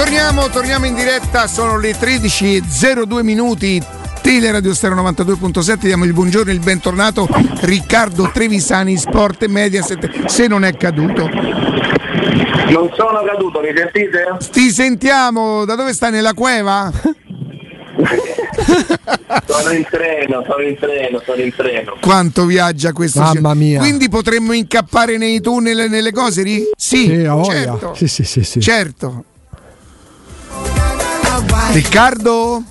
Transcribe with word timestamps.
Torniamo, 0.00 0.48
torniamo 0.48 0.86
in 0.86 0.94
diretta, 0.94 1.46
sono 1.46 1.78
le 1.78 1.90
13.02 1.90 3.22
minuti. 3.22 3.84
Teleradio 4.22 4.72
Stereo 4.72 4.96
92.7, 4.96 5.76
diamo 5.80 6.06
il 6.06 6.14
buongiorno 6.14 6.50
e 6.50 6.54
il 6.54 6.60
bentornato 6.60 7.28
Riccardo 7.60 8.30
Trevisani, 8.32 8.96
Sport 8.96 9.42
e 9.42 9.48
Mediaset, 9.48 10.24
se 10.24 10.46
non 10.46 10.64
è 10.64 10.74
caduto. 10.74 11.28
Non 11.28 12.90
sono 12.96 13.22
caduto, 13.26 13.60
mi 13.60 13.74
sentite? 13.76 14.38
Ti 14.50 14.70
sentiamo, 14.70 15.66
da 15.66 15.74
dove 15.74 15.92
stai? 15.92 16.12
Nella 16.12 16.32
cueva? 16.32 16.90
sono 19.46 19.72
in 19.72 19.86
treno, 19.90 20.42
sono 20.48 20.62
in 20.62 20.76
treno, 20.78 21.20
sono 21.22 21.42
in 21.42 21.54
treno. 21.54 21.98
Quanto 22.00 22.46
viaggia 22.46 22.94
questo 22.94 23.20
Mamma 23.20 23.52
mia. 23.52 23.80
Quindi 23.80 24.08
potremmo 24.08 24.54
incappare 24.54 25.18
nei 25.18 25.42
tunnel 25.42 25.80
e 25.80 25.88
nelle 25.88 26.10
cose? 26.10 26.42
Sì, 26.42 26.66
Sì, 26.74 27.06
certo. 27.44 27.92
Sì, 27.94 28.08
sì, 28.08 28.24
sì, 28.24 28.42
sì. 28.42 28.60
Certo. 28.60 29.24
Riccardo? 31.72 32.62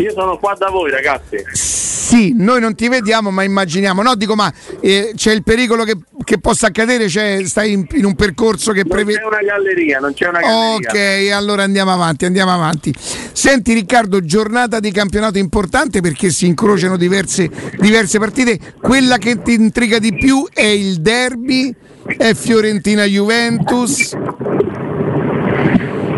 Io 0.00 0.12
sono 0.12 0.38
qua 0.38 0.54
da 0.58 0.68
voi, 0.70 0.90
ragazzi. 0.90 1.36
Sì, 1.52 2.32
noi 2.36 2.60
non 2.60 2.74
ti 2.74 2.88
vediamo, 2.88 3.30
ma 3.30 3.42
immaginiamo. 3.44 4.02
No, 4.02 4.14
dico, 4.16 4.34
ma 4.34 4.52
eh, 4.80 5.12
c'è 5.14 5.32
il 5.32 5.42
pericolo 5.44 5.84
che, 5.84 5.96
che 6.24 6.38
possa 6.40 6.66
accadere? 6.68 7.08
Cioè, 7.08 7.42
stai 7.44 7.72
in, 7.72 7.86
in 7.92 8.04
un 8.04 8.14
percorso 8.16 8.72
che 8.72 8.80
Non 8.84 8.88
prevede. 8.88 9.18
c'è 9.18 9.24
una 9.24 9.42
galleria, 9.42 9.98
non 10.00 10.12
c'è 10.14 10.26
una 10.28 10.40
galleria. 10.40 10.90
Ok, 10.90 11.30
allora 11.32 11.62
andiamo 11.62 11.92
avanti, 11.92 12.24
andiamo 12.24 12.52
avanti. 12.52 12.92
Senti 13.32 13.74
Riccardo, 13.74 14.24
giornata 14.24 14.80
di 14.80 14.90
campionato 14.90 15.38
importante 15.38 16.00
perché 16.00 16.30
si 16.30 16.46
incrociano 16.46 16.96
diverse, 16.96 17.48
diverse 17.78 18.18
partite. 18.18 18.58
Quella 18.80 19.18
che 19.18 19.40
ti 19.42 19.52
intriga 19.54 19.98
di 19.98 20.12
più 20.14 20.46
è 20.52 20.62
il 20.64 21.00
derby, 21.00 21.72
è 22.04 22.34
Fiorentina-Juventus. 22.34 24.16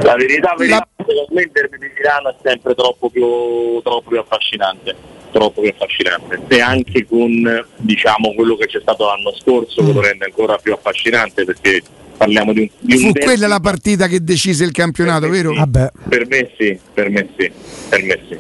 La 0.02 0.14
verità, 0.16 0.54
verità 0.56 0.76
La- 0.76 1.04
secondo 1.06 1.26
me 1.34 1.42
il 1.42 1.50
derby 1.52 1.78
di 1.78 1.90
Milano 1.94 2.30
è 2.30 2.34
sempre 2.42 2.74
troppo 2.74 3.08
più, 3.10 3.80
troppo 3.82 4.08
più 4.08 4.18
affascinante. 4.18 4.94
Troppo 5.32 5.60
più 5.62 5.70
affascinante. 5.70 6.40
E 6.48 6.60
anche 6.60 7.06
con 7.06 7.64
diciamo 7.76 8.34
quello 8.34 8.56
che 8.56 8.66
c'è 8.66 8.80
stato 8.80 9.06
l'anno 9.06 9.32
scorso 9.34 9.82
che 9.84 9.92
lo 9.92 10.00
rende 10.00 10.26
ancora 10.26 10.56
più 10.58 10.72
affascinante 10.74 11.44
perché 11.44 11.82
parliamo 12.16 12.52
di 12.52 12.60
un, 12.60 12.68
di 12.78 12.92
un 12.94 12.98
Fu 13.00 13.04
derby- 13.12 13.24
quella 13.24 13.46
la 13.46 13.60
partita 13.60 14.06
che 14.08 14.22
decise 14.22 14.64
il 14.64 14.72
campionato, 14.72 15.28
vero? 15.28 15.54
Vabbè. 15.54 15.90
Per 16.08 16.26
me 16.26 16.50
sì, 16.58 16.78
per 16.92 17.08
me 17.08 17.28
sì, 17.38 17.50
per 17.88 18.02
me 18.02 18.20
sì. 18.28 18.38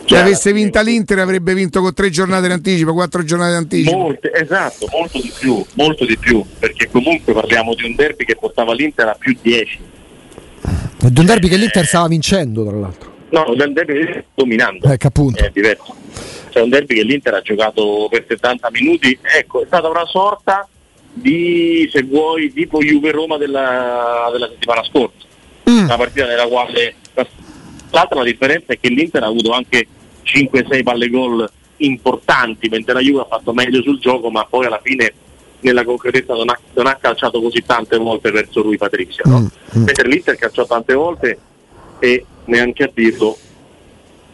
Se 0.00 0.16
Cioè, 0.16 0.24
avesse 0.24 0.52
vinta 0.52 0.80
l'Inter 0.80 1.18
avrebbe 1.20 1.54
vinto 1.54 1.80
con 1.82 1.92
tre 1.94 2.10
giornate 2.10 2.46
di 2.48 2.52
anticipo, 2.54 2.94
quattro 2.94 3.22
giornate 3.22 3.50
di 3.50 3.56
anticipo. 3.58 3.96
Molte, 3.96 4.32
esatto, 4.32 4.86
molto 4.90 5.20
di 5.20 5.32
più, 5.38 5.64
molto 5.74 6.04
di 6.04 6.16
più, 6.16 6.42
perché 6.58 6.88
comunque 6.90 7.32
parliamo 7.32 7.74
di 7.74 7.84
un 7.84 7.94
derby 7.94 8.24
che 8.24 8.34
portava 8.34 8.72
l'Inter 8.74 9.08
a 9.08 9.16
più 9.16 9.36
10. 9.40 9.78
È 10.62 11.08
di 11.08 11.20
un 11.20 11.26
derby 11.26 11.48
che 11.48 11.56
l'Inter 11.56 11.84
stava 11.84 12.08
vincendo, 12.08 12.64
tra 12.64 12.76
l'altro. 12.76 13.12
No, 13.30 13.54
del 13.54 13.72
derby 13.72 13.92
che 13.92 13.98
l'Inter 13.98 14.22
sta 14.22 14.30
dominando. 14.34 14.96
Che 14.96 15.06
appunto. 15.06 15.42
È 15.42 15.50
diverso. 15.52 15.94
C'è 16.50 16.60
un 16.60 16.68
derby 16.68 16.94
che 16.96 17.02
l'Inter 17.02 17.34
ha 17.34 17.40
giocato 17.40 18.08
per 18.10 18.24
70 18.26 18.70
minuti, 18.72 19.18
ecco, 19.22 19.62
è 19.62 19.66
stata 19.66 19.88
una 19.88 20.04
sorta 20.06 20.68
di, 21.12 21.88
se 21.92 22.02
vuoi, 22.02 22.52
tipo 22.52 22.80
Juve-Roma 22.80 23.36
della, 23.36 24.28
della 24.32 24.48
settimana 24.48 24.82
scorsa. 24.84 25.26
Mm. 25.68 25.84
Una 25.84 25.96
partita 25.96 26.26
nella 26.26 26.46
quale... 26.46 26.94
L'altra 27.92 28.18
la 28.18 28.24
differenza 28.24 28.72
è 28.72 28.78
che 28.78 28.88
l'Inter 28.88 29.22
ha 29.24 29.26
avuto 29.26 29.50
anche 29.50 29.86
5-6 30.24 30.82
palle 30.84 31.08
gol 31.08 31.50
importanti, 31.78 32.68
mentre 32.68 32.94
la 32.94 33.00
Juve 33.00 33.22
ha 33.22 33.26
fatto 33.28 33.52
meglio 33.52 33.82
sul 33.82 33.98
gioco, 33.98 34.30
ma 34.30 34.44
poi 34.44 34.66
alla 34.66 34.80
fine 34.82 35.12
nella 35.60 35.84
concretezza 35.84 36.34
non 36.34 36.48
ha, 36.48 36.58
non 36.74 36.86
ha 36.86 36.96
calciato 36.96 37.40
così 37.40 37.62
tante 37.64 37.96
volte 37.96 38.30
verso 38.30 38.62
lui 38.62 38.76
Patrizia. 38.76 39.24
No? 39.26 39.40
Mm, 39.40 39.44
mm. 39.44 39.84
Mentre 39.84 40.08
l'Inter 40.08 40.36
calciò 40.36 40.66
tante 40.66 40.94
volte 40.94 41.38
e 41.98 42.24
neanche 42.46 42.84
a 42.84 42.90
dirlo 42.92 43.36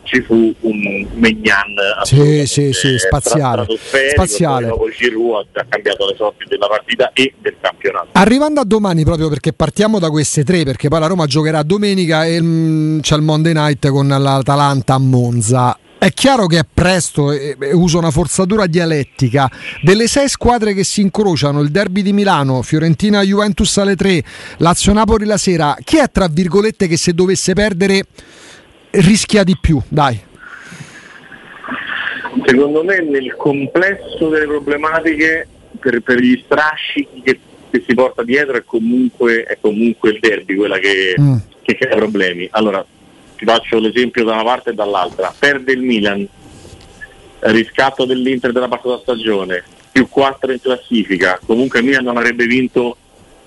ci 0.06 0.22
fu 0.22 0.54
un 0.60 1.06
Megnan 1.14 1.74
Sì, 2.04 2.46
sì, 2.46 2.72
sì, 2.72 2.96
spaziale. 2.96 3.66
Spaziale. 4.12 4.68
dopo 4.68 4.88
Giroud 4.88 5.48
ha 5.52 5.66
cambiato 5.68 6.06
le 6.06 6.14
sorti 6.16 6.44
della 6.48 6.68
partita 6.68 7.10
e 7.12 7.34
del 7.40 7.56
campionato. 7.60 8.08
Arrivando 8.12 8.60
a 8.60 8.64
domani, 8.64 9.04
proprio 9.04 9.28
perché 9.28 9.52
partiamo 9.52 9.98
da 9.98 10.08
queste 10.08 10.44
tre, 10.44 10.62
perché 10.62 10.88
poi 10.88 11.00
la 11.00 11.06
Roma 11.08 11.26
giocherà 11.26 11.62
domenica 11.62 12.24
e 12.24 12.40
mm, 12.40 13.00
c'è 13.00 13.16
il 13.16 13.22
Monday 13.22 13.52
night 13.52 13.88
con 13.88 14.06
l'Atalanta 14.06 14.94
a 14.94 14.98
Monza. 14.98 15.78
È 15.98 16.10
chiaro 16.12 16.46
che 16.46 16.58
è 16.58 16.66
presto, 16.72 17.32
e, 17.32 17.56
e 17.58 17.72
uso 17.74 17.98
una 17.98 18.10
forzatura 18.10 18.66
dialettica. 18.66 19.50
Delle 19.82 20.06
sei 20.06 20.28
squadre 20.28 20.74
che 20.74 20.84
si 20.84 21.00
incrociano, 21.00 21.60
il 21.62 21.70
derby 21.70 22.02
di 22.02 22.12
Milano, 22.12 22.62
Fiorentina 22.62 23.22
Juventus 23.22 23.76
alle 23.78 23.96
tre, 23.96 24.22
Lazio 24.58 24.92
Napoli 24.92 25.24
la 25.24 25.38
sera, 25.38 25.74
chi 25.82 25.96
è 25.96 26.10
tra 26.10 26.28
virgolette 26.30 26.86
che 26.86 26.96
se 26.98 27.12
dovesse 27.14 27.54
perdere 27.54 28.04
rischia 28.90 29.42
di 29.42 29.56
più? 29.58 29.80
Dai. 29.88 30.20
Secondo 32.44 32.84
me 32.84 33.00
nel 33.00 33.34
complesso 33.34 34.28
delle 34.28 34.46
problematiche 34.46 35.48
per, 35.80 36.00
per 36.02 36.20
gli 36.20 36.40
strascichi 36.44 37.22
che, 37.24 37.40
che 37.70 37.82
si 37.86 37.94
porta 37.94 38.22
dietro 38.22 38.56
è 38.56 38.62
comunque, 38.64 39.44
è 39.44 39.56
comunque 39.60 40.10
il 40.10 40.18
derby 40.20 40.54
quella 40.54 40.78
che, 40.78 41.14
Mm. 41.18 41.36
che 41.62 41.74
crea 41.74 41.96
problemi. 41.96 42.46
Allora, 42.52 42.84
ti 43.36 43.44
faccio 43.44 43.78
l'esempio 43.78 44.24
da 44.24 44.32
una 44.32 44.44
parte 44.44 44.70
e 44.70 44.74
dall'altra. 44.74 45.34
Perde 45.38 45.72
il 45.72 45.80
Milan, 45.82 46.26
riscatto 47.40 48.04
dell'Inter 48.04 48.52
della 48.52 48.68
passata 48.68 48.98
stagione, 48.98 49.62
più 49.92 50.08
4 50.08 50.52
in 50.52 50.60
classifica, 50.60 51.38
comunque 51.44 51.80
il 51.80 51.84
Milan 51.86 52.04
non 52.04 52.16
avrebbe 52.16 52.46
vinto 52.46 52.96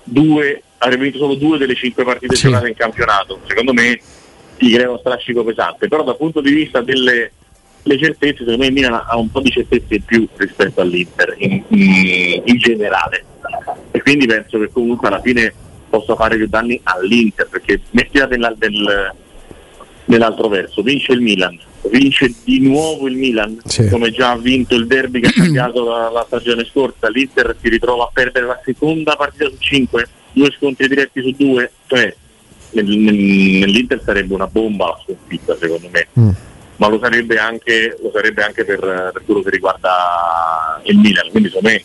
due, 0.04 0.62
avrebbe 0.78 1.04
vinto 1.04 1.18
solo 1.18 1.34
due 1.34 1.58
delle 1.58 1.74
cinque 1.74 2.04
partite 2.04 2.34
Sì. 2.36 2.46
giocate 2.48 2.68
in 2.68 2.74
campionato. 2.74 3.40
Secondo 3.46 3.72
me 3.72 4.00
ti 4.56 4.72
crea 4.72 4.88
uno 4.88 4.98
strascico 4.98 5.44
pesante, 5.44 5.88
però 5.88 6.02
dal 6.04 6.16
punto 6.16 6.40
di 6.40 6.52
vista 6.52 6.80
delle 6.80 7.32
le 7.84 7.98
certezze, 7.98 8.38
secondo 8.40 8.58
me 8.58 8.66
il 8.66 8.72
Milan 8.74 8.92
ha 9.08 9.16
un 9.16 9.30
po' 9.30 9.40
di 9.40 9.50
certezze 9.50 9.94
in 9.94 10.04
più 10.04 10.28
rispetto 10.36 10.82
all'Inter 10.82 11.34
in, 11.38 11.62
in- 11.68 12.42
in 12.44 12.58
generale 12.58 13.24
e 13.90 14.02
quindi 14.02 14.26
penso 14.26 14.58
che 14.58 14.68
comunque 14.70 15.08
alla 15.08 15.22
fine 15.22 15.50
possa 15.88 16.14
fare 16.14 16.36
più 16.36 16.46
danni 16.46 16.78
all'Inter 16.82 17.48
perché 17.48 17.80
mettila 17.92 18.26
nella- 18.26 18.54
nel- 18.58 19.14
nell'altro 20.10 20.48
verso, 20.48 20.82
vince 20.82 21.12
il 21.12 21.20
Milan, 21.20 21.58
vince 21.90 22.32
di 22.44 22.60
nuovo 22.60 23.06
il 23.08 23.16
Milan 23.16 23.58
Sì. 23.64 23.88
come 23.88 24.10
già 24.10 24.32
ha 24.32 24.36
vinto 24.38 24.74
il 24.74 24.86
derby 24.86 25.20
che 25.20 25.28
ha 25.28 25.32
cambiato 25.42 25.84
la, 25.88 26.10
la 26.10 26.24
stagione 26.26 26.64
scorsa, 26.64 27.08
l'Inter 27.08 27.56
si 27.60 27.68
ritrova 27.68 28.04
a 28.04 28.10
perdere 28.12 28.46
la 28.46 28.60
seconda 28.64 29.16
partita 29.16 29.48
su 29.48 29.56
cinque, 29.58 30.06
due 30.32 30.50
scontri 30.56 30.88
diretti 30.88 31.22
su 31.22 31.30
due, 31.36 31.70
cioè 31.86 32.14
nel- 32.72 32.84
nel- 32.86 33.14
nell'Inter 33.14 34.00
sarebbe 34.04 34.34
una 34.34 34.46
bomba 34.46 34.86
la 34.86 35.00
sconfitta 35.02 35.56
secondo 35.58 35.88
me 35.90 36.06
Mm. 36.18 36.28
ma 36.76 36.88
lo 36.88 36.98
sarebbe 37.00 37.36
anche, 37.38 37.96
lo 38.02 38.10
sarebbe 38.12 38.42
anche 38.44 38.64
per, 38.64 38.78
per 39.12 39.22
quello 39.24 39.42
che 39.42 39.50
riguarda 39.50 40.80
il 40.84 40.98
Milan. 40.98 41.30
Quindi 41.30 41.48
secondo 41.48 41.68
me 41.70 41.82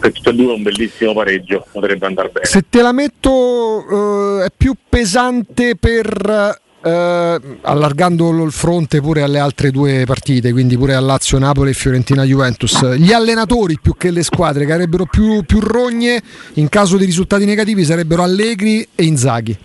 per 0.00 0.12
tutte 0.12 0.30
e 0.30 0.32
due 0.34 0.52
un 0.52 0.62
bellissimo 0.62 1.12
pareggio, 1.12 1.66
potrebbe 1.72 2.06
andare 2.06 2.28
bene. 2.28 2.46
Se 2.46 2.62
te 2.70 2.82
la 2.82 2.92
metto 2.92 4.40
eh, 4.40 4.44
è 4.44 4.48
più 4.56 4.74
pesante 4.88 5.74
per 5.76 6.60
eh, 6.82 7.40
allargando 7.62 8.30
il 8.44 8.52
fronte 8.52 9.00
pure 9.00 9.22
alle 9.22 9.38
altre 9.38 9.70
due 9.70 10.04
partite, 10.06 10.52
quindi 10.52 10.76
pure 10.76 10.94
a 10.94 11.00
Lazio, 11.00 11.38
Napoli 11.38 11.70
e 11.70 11.74
Fiorentina 11.74 12.24
Juventus. 12.24 12.94
Gli 12.94 13.12
allenatori 13.12 13.78
più 13.80 13.96
che 13.96 14.10
le 14.10 14.22
squadre 14.22 14.64
che 14.64 14.72
avrebbero 14.72 15.06
più, 15.06 15.42
più 15.44 15.60
rogne 15.60 16.22
in 16.54 16.68
caso 16.68 16.96
di 16.96 17.04
risultati 17.04 17.44
negativi 17.44 17.84
sarebbero 17.84 18.22
Allegri 18.22 18.86
e 18.94 19.04
Inzaghi. 19.04 19.56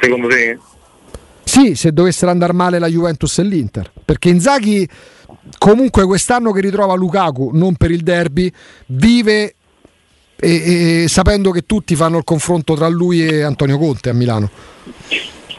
Secondo 0.00 0.28
te? 0.28 0.58
Sì, 1.44 1.74
se 1.74 1.92
dovessero 1.92 2.30
andare 2.30 2.52
male 2.52 2.78
la 2.78 2.88
Juventus 2.88 3.38
e 3.38 3.42
l'Inter, 3.42 3.90
perché 4.04 4.28
Inzaghi 4.28 4.88
comunque 5.58 6.04
quest'anno 6.04 6.52
che 6.52 6.60
ritrova 6.60 6.94
Lukaku, 6.94 7.50
non 7.52 7.76
per 7.76 7.90
il 7.90 8.02
derby, 8.02 8.50
vive 8.86 9.55
e- 10.38 11.02
e 11.04 11.08
sapendo 11.08 11.50
che 11.50 11.62
tutti 11.66 11.94
fanno 11.96 12.18
il 12.18 12.24
confronto 12.24 12.74
tra 12.74 12.88
lui 12.88 13.26
e 13.26 13.42
Antonio 13.42 13.78
Conte 13.78 14.10
a 14.10 14.12
Milano. 14.12 14.50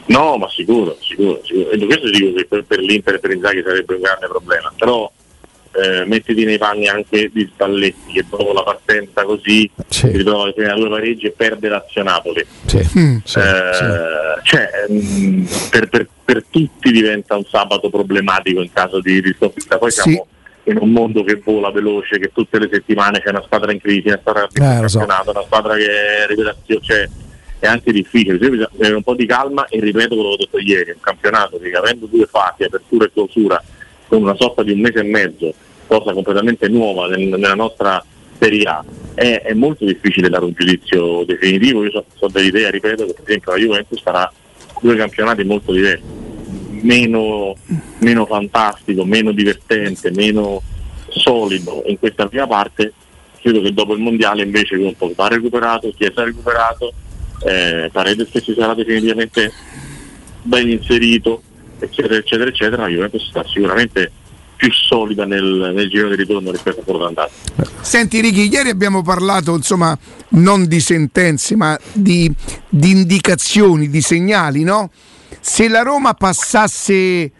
No, 0.06 0.36
ma 0.38 0.48
sicuro, 0.48 0.96
sicuro, 1.00 1.40
sicuro. 1.44 1.70
E 1.70 1.78
questo 1.84 2.08
dico 2.10 2.32
che 2.34 2.46
per, 2.46 2.64
per 2.64 2.78
l'Inter 2.80 3.14
e 3.14 3.18
per 3.18 3.30
Inzaghi 3.32 3.62
sarebbe 3.64 3.94
un 3.94 4.00
grande 4.00 4.26
problema. 4.26 4.72
Però 4.78 5.10
eh, 5.72 6.04
mettiti 6.06 6.44
nei 6.44 6.56
panni 6.56 6.88
anche 6.88 7.30
di 7.30 7.46
Spalletti 7.52 8.12
che 8.14 8.24
dopo 8.28 8.52
la 8.54 8.62
partenza 8.62 9.24
così 9.24 9.70
Sì. 9.86 10.08
si 10.10 10.16
ritrova 10.16 10.44
alle 10.44 10.54
prime 10.54 10.72
due 10.74 10.88
pareggi 10.88 11.26
e 11.26 11.30
perde 11.36 11.68
Lazio 11.68 12.02
Napoli. 12.02 12.44
Sì, 12.64 12.78
Mm. 12.98 13.16
sì, 13.22 13.38
Eh. 13.38 14.42
Cioè, 14.44 14.70
mm, 14.90 15.44
per, 15.70 15.88
per- 15.88 16.08
per 16.24 16.44
tutti 16.48 16.90
diventa 16.90 17.36
un 17.36 17.44
sabato 17.44 17.90
problematico 17.90 18.62
in 18.62 18.72
caso 18.72 19.00
di, 19.00 19.20
di 19.20 19.34
sconfitta. 19.36 19.76
Poi 19.76 19.90
siamo 19.90 20.26
in 20.70 20.78
un 20.80 20.90
mondo 20.90 21.24
che 21.24 21.40
vola 21.42 21.70
veloce, 21.70 22.18
che 22.18 22.30
tutte 22.32 22.58
le 22.58 22.68
settimane 22.70 23.20
c'è 23.20 23.30
una 23.30 23.42
squadra 23.42 23.72
in 23.72 23.80
crisi, 23.80 24.08
una 24.08 24.18
squadra 24.20 24.46
che 24.50 24.84
Eh, 24.84 24.88
so. 24.88 24.98
una 24.98 25.42
squadra 25.44 25.74
che 25.74 25.86
è 25.86 26.26
rivelazione, 26.26 26.80
cioè 26.82 27.08
è 27.58 27.66
anche 27.66 27.90
difficile, 27.92 28.38
Quindi 28.38 28.58
bisogna 28.58 28.70
avere 28.74 28.94
un 28.94 29.02
po' 29.02 29.14
di 29.14 29.26
calma 29.26 29.66
e 29.66 29.80
ripeto 29.80 30.14
quello 30.14 30.28
che 30.30 30.34
ho 30.34 30.36
detto 30.36 30.58
ieri, 30.58 30.90
un 30.90 31.00
campionato 31.00 31.58
che 31.58 31.70
avendo 31.70 32.06
due 32.06 32.26
fasi, 32.26 32.64
apertura 32.64 33.06
e 33.06 33.10
clausura, 33.12 33.62
con 34.06 34.22
una 34.22 34.36
sorta 34.36 34.62
di 34.62 34.72
un 34.72 34.80
mese 34.80 35.00
e 35.00 35.04
mezzo, 35.04 35.52
cosa 35.86 36.12
completamente 36.12 36.68
nuova 36.68 37.08
nel- 37.08 37.28
nella 37.28 37.54
nostra 37.54 38.04
Serie 38.38 38.62
A 38.64 38.84
è, 39.14 39.42
è, 39.42 39.52
molto 39.52 39.84
difficile 39.84 40.28
dare 40.28 40.44
un 40.44 40.52
giudizio 40.56 41.24
definitivo, 41.24 41.82
io 41.82 41.90
sono 41.90 42.04
so 42.14 42.28
dell'idea, 42.28 42.70
ripeto, 42.70 43.06
che 43.06 43.14
per 43.14 43.22
esempio 43.26 43.52
la 43.52 43.58
Juventus 43.58 44.00
farà 44.00 44.32
due 44.80 44.94
campionati 44.94 45.42
molto 45.42 45.72
diversi, 45.72 46.04
meno, 46.82 47.54
meno 47.98 48.26
fantastico, 48.26 49.04
meno 49.04 49.32
divertente, 49.32 50.10
meno 50.10 50.62
solido 51.08 51.82
in 51.86 51.98
questa 51.98 52.26
prima 52.28 52.46
parte, 52.46 52.92
credo 53.40 53.60
che 53.62 53.72
dopo 53.72 53.94
il 53.94 54.00
mondiale 54.00 54.42
invece 54.42 54.76
un 54.76 54.94
po' 54.96 55.12
va 55.14 55.28
recuperato, 55.28 55.92
Chiesa 55.96 56.24
recuperato, 56.24 56.92
eh, 57.44 57.88
Paredes 57.92 58.28
che 58.30 58.40
si 58.40 58.54
sarà 58.56 58.74
definitivamente 58.74 59.52
ben 60.42 60.68
inserito, 60.68 61.42
eccetera, 61.78 62.16
eccetera, 62.16 62.50
eccetera, 62.50 62.82
la 62.82 62.88
Juventus 62.88 63.28
sta 63.28 63.44
sicuramente 63.44 64.12
più 64.56 64.72
solida 64.72 65.24
nel, 65.24 65.72
nel, 65.72 65.88
giro 65.88 66.08
di 66.08 66.16
ritorno 66.16 66.50
rispetto 66.50 66.80
a 66.80 66.82
quello 66.82 66.98
d'andata. 66.98 67.30
Senti 67.80 68.20
Ricky, 68.20 68.48
ieri 68.48 68.70
abbiamo 68.70 69.02
parlato 69.02 69.54
insomma 69.54 69.96
non 70.30 70.66
di 70.66 70.80
sentenze 70.80 71.54
ma 71.54 71.78
di, 71.92 72.30
di 72.68 72.90
indicazioni, 72.90 73.88
di 73.88 74.00
segnali, 74.00 74.64
no? 74.64 74.90
Se 75.40 75.68
la 75.68 75.82
Roma 75.82 76.14
passasse 76.14 77.30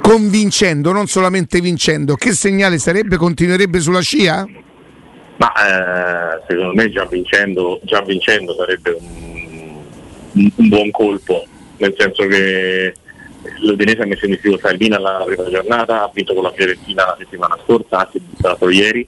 convincendo, 0.00 0.92
non 0.92 1.06
solamente 1.06 1.60
vincendo, 1.60 2.14
che 2.14 2.32
segnale 2.32 2.78
sarebbe? 2.78 3.16
Continuerebbe 3.16 3.80
sulla 3.80 4.00
scia? 4.00 4.46
Ma 5.38 5.52
eh, 5.52 6.42
secondo 6.48 6.74
me 6.74 6.90
già 6.90 7.04
vincendo, 7.04 7.80
già 7.82 8.00
vincendo 8.02 8.54
sarebbe 8.54 8.96
un, 8.98 9.82
un, 10.32 10.68
buon 10.68 10.90
colpo, 10.90 11.44
nel 11.76 11.94
senso 11.96 12.26
che 12.26 12.94
l'Udinese 13.60 14.02
ha 14.02 14.06
messo 14.06 14.24
in 14.24 14.32
difficoltà 14.32 14.70
il 14.70 14.78
Milan 14.78 15.02
la 15.02 15.22
prima 15.24 15.48
giornata, 15.48 16.02
ha 16.02 16.10
vinto 16.12 16.34
con 16.34 16.42
la 16.42 16.52
Fiorentina 16.52 17.04
la 17.04 17.16
settimana 17.18 17.58
scorsa, 17.64 17.98
ha 17.98 18.10
vinto 18.10 18.70
ieri. 18.70 19.06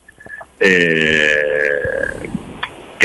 Eh, 0.58 2.36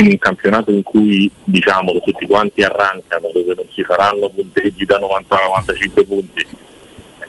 un 0.01 0.17
campionato 0.17 0.71
in 0.71 0.83
cui 0.83 1.29
diciamo 1.43 1.99
tutti 2.01 2.25
quanti 2.25 2.63
arrancano, 2.63 3.29
dove 3.33 3.53
non 3.55 3.65
si 3.71 3.83
faranno 3.83 4.29
punteggi 4.29 4.85
da 4.85 4.97
90 4.97 5.35
a 5.35 5.45
95 5.45 6.05
punti, 6.05 6.47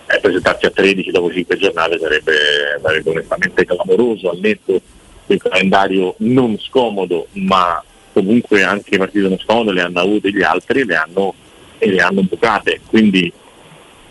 e 0.07 0.21
presentarsi 0.21 0.67
a 0.67 0.71
13 0.71 1.11
dopo 1.11 1.33
5 1.33 1.57
giornate 1.57 1.99
sarebbe, 1.99 2.79
sarebbe 2.83 3.11
onestamente 3.11 3.65
clamoroso 3.65 4.31
al 4.31 4.39
netto 4.39 4.81
del 5.27 5.41
calendario 5.41 6.15
non 6.19 6.59
scomodo, 6.59 7.29
ma 7.33 7.83
comunque 8.13 8.63
anche 8.63 8.99
partite 8.99 9.29
non 9.29 9.39
scomode 9.39 9.73
le 9.73 9.81
hanno 9.81 10.01
avute 10.01 10.31
gli 10.31 10.43
altri 10.43 10.85
le 10.85 10.97
hanno, 10.97 11.35
e 11.79 11.91
le 11.91 12.01
hanno 12.01 12.23
bucate. 12.23 12.81
Quindi 12.87 13.33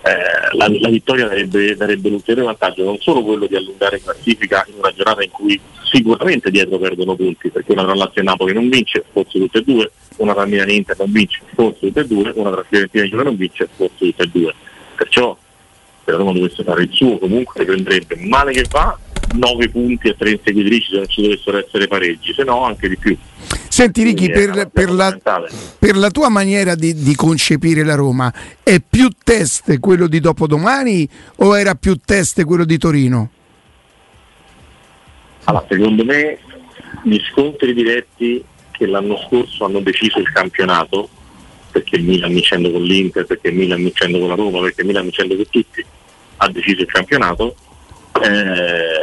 eh, 0.03 0.55
la, 0.57 0.67
la, 0.67 0.89
vittoria 0.89 1.27
darebbe, 1.27 1.77
darebbe 1.77 2.09
un 2.09 2.15
ulteriore 2.15 2.47
vantaggio, 2.47 2.83
non 2.83 2.97
solo 2.99 3.23
quello 3.23 3.45
di 3.45 3.55
allungare 3.55 4.01
classifica 4.01 4.65
in 4.67 4.75
una 4.77 4.91
giornata 4.93 5.23
in 5.23 5.29
cui 5.31 5.59
sicuramente 5.81 6.51
dietro 6.51 6.77
perdono 6.77 7.15
punti, 7.15 7.49
perché 7.49 7.71
una 7.71 7.83
tra 7.83 7.95
Lazio 7.95 8.21
e 8.21 8.25
Napoli 8.25 8.53
non 8.53 8.67
vince, 8.67 9.05
forse 9.11 9.39
tutte 9.39 9.59
e 9.59 9.63
due, 9.63 9.91
una 10.17 10.33
tra 10.33 10.45
Milan 10.45 10.69
e 10.69 10.73
Inter 10.73 10.97
non 10.99 11.11
vince, 11.11 11.41
forse 11.53 11.79
tutte 11.79 12.01
e 12.01 12.07
due, 12.07 12.31
una 12.35 12.51
tra 12.51 12.65
Fiorentina 12.67 13.03
e 13.05 13.07
Juve 13.07 13.23
non 13.23 13.35
vince, 13.37 13.69
forse 13.73 13.95
tutte 13.97 14.23
e 14.23 14.27
due. 14.27 14.53
Perciò 14.95 15.37
se 16.03 16.11
la 16.11 16.17
Roma 16.17 16.33
dovesse 16.33 16.63
fare 16.63 16.83
il 16.83 16.89
suo 16.91 17.17
comunque 17.17 17.63
prendrebbe 17.63 18.17
male 18.17 18.51
che 18.51 18.65
va 18.69 18.97
9 19.33 19.69
punti 19.69 20.09
a 20.09 20.15
3 20.15 20.31
inseguitrici 20.31 20.91
se 20.91 20.97
non 20.97 21.07
ci 21.07 21.21
dovessero 21.21 21.57
essere 21.57 21.87
pareggi, 21.87 22.33
se 22.33 22.43
no 22.43 22.63
anche 22.63 22.89
di 22.89 22.97
più. 22.97 23.17
Senti 23.67 24.03
Ricky, 24.03 24.31
per, 24.31 24.69
per, 24.71 24.91
la, 24.91 25.17
per, 25.79 25.95
la, 25.95 26.11
tua 26.11 26.29
maniera 26.29 26.75
di, 26.75 26.93
di, 26.93 27.15
concepire 27.15 27.83
la 27.83 27.95
Roma, 27.95 28.31
è 28.61 28.79
più 28.79 29.09
test 29.23 29.79
quello 29.79 30.07
di 30.07 30.19
dopodomani 30.19 31.09
o 31.37 31.57
era 31.57 31.73
più 31.73 31.97
test 32.03 32.43
quello 32.43 32.65
di 32.65 32.77
Torino? 32.77 33.31
Allora, 35.45 35.65
secondo 35.67 36.05
me 36.05 36.37
gli 37.03 37.19
scontri 37.31 37.73
diretti 37.73 38.43
che 38.71 38.85
l'anno 38.85 39.17
scorso 39.27 39.65
hanno 39.65 39.79
deciso 39.79 40.19
il 40.19 40.31
campionato, 40.31 41.09
perché 41.71 41.95
il 41.95 42.03
Milan 42.03 42.31
vincendo 42.31 42.71
con 42.71 42.83
l'Inter, 42.83 43.25
perché 43.25 43.49
il 43.49 43.55
Milan 43.55 43.81
vincendo 43.81 44.19
con 44.19 44.27
la 44.27 44.35
Roma, 44.35 44.61
perché 44.61 44.81
il 44.81 44.87
Milan 44.87 45.03
vincendo 45.03 45.35
con 45.35 45.45
tutti, 45.49 45.85
ha 46.37 46.49
deciso 46.49 46.81
il 46.81 46.91
campionato, 46.91 47.55
eh, 48.21 49.02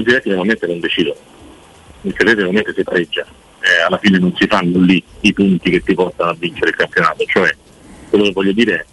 diretti 0.00 0.28
normalmente 0.28 0.66
non 0.66 0.80
decidono 0.80 1.36
il 2.02 2.12
credete 2.12 2.42
normalmente 2.42 2.74
si 2.74 2.82
pareggia. 2.82 3.26
Eh, 3.60 3.82
alla 3.86 3.98
fine 3.98 4.18
non 4.18 4.32
si 4.36 4.46
fanno 4.46 4.78
lì 4.78 5.02
i 5.20 5.32
punti 5.32 5.70
che 5.70 5.82
ti 5.82 5.94
portano 5.94 6.30
a 6.30 6.36
vincere 6.38 6.70
il 6.70 6.76
campionato. 6.76 7.24
Cioè 7.24 7.54
quello 8.08 8.24
che 8.24 8.32
voglio 8.32 8.52
dire 8.52 8.74
è 8.74 8.84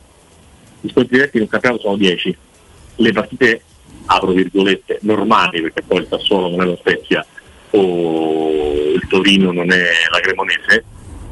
gli 0.82 0.90
scontri 0.90 1.18
diretti 1.18 1.40
un 1.40 1.48
campionato 1.48 1.82
sono 1.82 1.98
10 1.98 2.38
le 2.98 3.12
partite 3.12 3.62
apro 4.06 4.32
virgolette 4.32 5.00
normali 5.02 5.62
perché 5.62 5.82
poi 5.82 6.02
il 6.02 6.08
Sassuolo 6.10 6.50
non 6.50 6.62
è 6.62 6.66
lo 6.66 6.76
Spezia 6.76 7.26
o 7.72 8.92
il 8.94 9.06
Torino 9.08 9.52
non 9.52 9.72
è 9.72 9.84
la 10.12 10.20
Cremonese 10.20 10.84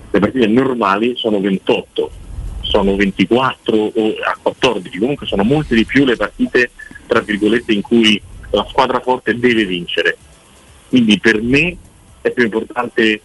le 0.10 0.20
partite 0.20 0.48
normali 0.48 1.14
sono 1.16 1.40
28 1.40 2.12
sono 2.62 2.96
24 2.96 3.76
o 3.76 4.16
a 4.24 4.38
14 4.42 4.98
comunque 4.98 5.28
sono 5.28 5.44
molte 5.44 5.76
di 5.76 5.86
più 5.86 6.06
le 6.06 6.16
partite 6.16 6.72
tra 7.06 7.20
virgolette 7.20 7.74
in 7.74 7.82
cui 7.82 8.20
la 8.56 8.66
squadra 8.70 9.00
forte 9.00 9.38
deve 9.38 9.66
vincere 9.66 10.18
quindi 10.94 11.20
per 11.20 11.42
me 11.42 11.76
è 12.22 12.30
più 12.30 12.44
importante 12.44 13.20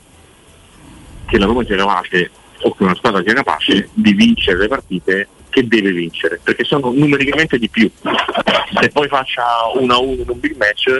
che 1.26 1.38
la 1.38 1.44
Roma 1.44 1.62
sia 1.66 1.76
capace 1.76 2.30
o 2.62 2.74
che 2.74 2.82
una 2.82 2.94
squadra 2.94 3.22
sia 3.22 3.34
capace 3.34 3.90
di 3.92 4.14
vincere 4.14 4.56
le 4.56 4.68
partite 4.68 5.28
che 5.50 5.68
deve 5.68 5.92
vincere, 5.92 6.40
perché 6.42 6.64
sono 6.64 6.90
numericamente 6.92 7.58
di 7.58 7.68
più. 7.68 7.90
Se 8.80 8.88
poi 8.88 9.06
faccia 9.08 9.44
1-1 9.74 10.20
in 10.20 10.24
un 10.28 10.40
big 10.40 10.56
match, 10.56 10.98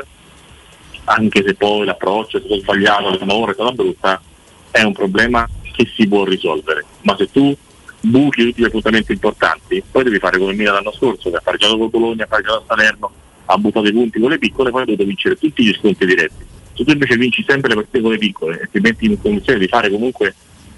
anche 1.04 1.42
se 1.42 1.54
poi 1.54 1.86
l'approccio 1.86 2.36
è 2.36 2.40
stato 2.40 2.58
sbagliato, 2.58 3.18
la 3.24 3.34
ora 3.34 3.52
è 3.52 3.54
stata 3.54 3.72
brutta, 3.72 4.22
è 4.70 4.82
un 4.82 4.92
problema 4.92 5.48
che 5.72 5.90
si 5.94 6.06
può 6.06 6.24
risolvere. 6.24 6.84
Ma 7.00 7.16
se 7.16 7.30
tu 7.30 7.56
buchi 8.00 8.44
tutti 8.44 8.60
gli 8.60 8.66
appuntamenti 8.66 9.12
importanti, 9.12 9.82
poi 9.90 10.04
devi 10.04 10.18
fare 10.18 10.36
come 10.36 10.52
Milan 10.52 10.74
l'anno 10.74 10.92
scorso, 10.92 11.30
che 11.30 11.36
ha 11.36 11.40
pareggiato 11.42 11.78
con 11.78 11.88
Bologna, 11.88 12.24
ha 12.24 12.28
pareggiato 12.28 12.58
a 12.58 12.64
Salerno, 12.66 13.12
ha 13.50 13.58
buttato 13.58 13.86
i 13.86 13.92
punti 13.92 14.20
con 14.20 14.30
le 14.30 14.38
piccole, 14.38 14.70
poi 14.70 14.84
devi 14.84 15.04
vincere 15.04 15.36
tutti 15.36 15.64
gli 15.64 15.74
sconti 15.74 16.06
diretti 16.06 16.56
se 16.78 16.84
tu 16.84 16.92
invece 16.92 17.16
vinci 17.16 17.44
sempre 17.46 17.70
le 17.70 17.74
partite 17.74 18.00
con 18.00 18.12
le 18.12 18.18
piccole 18.18 18.60
e 18.60 18.68
ti 18.70 18.78
metti 18.78 19.06
in 19.06 19.20
condizione 19.20 19.58
di 19.58 19.66
fare 19.66 19.90
comunque 19.90 20.32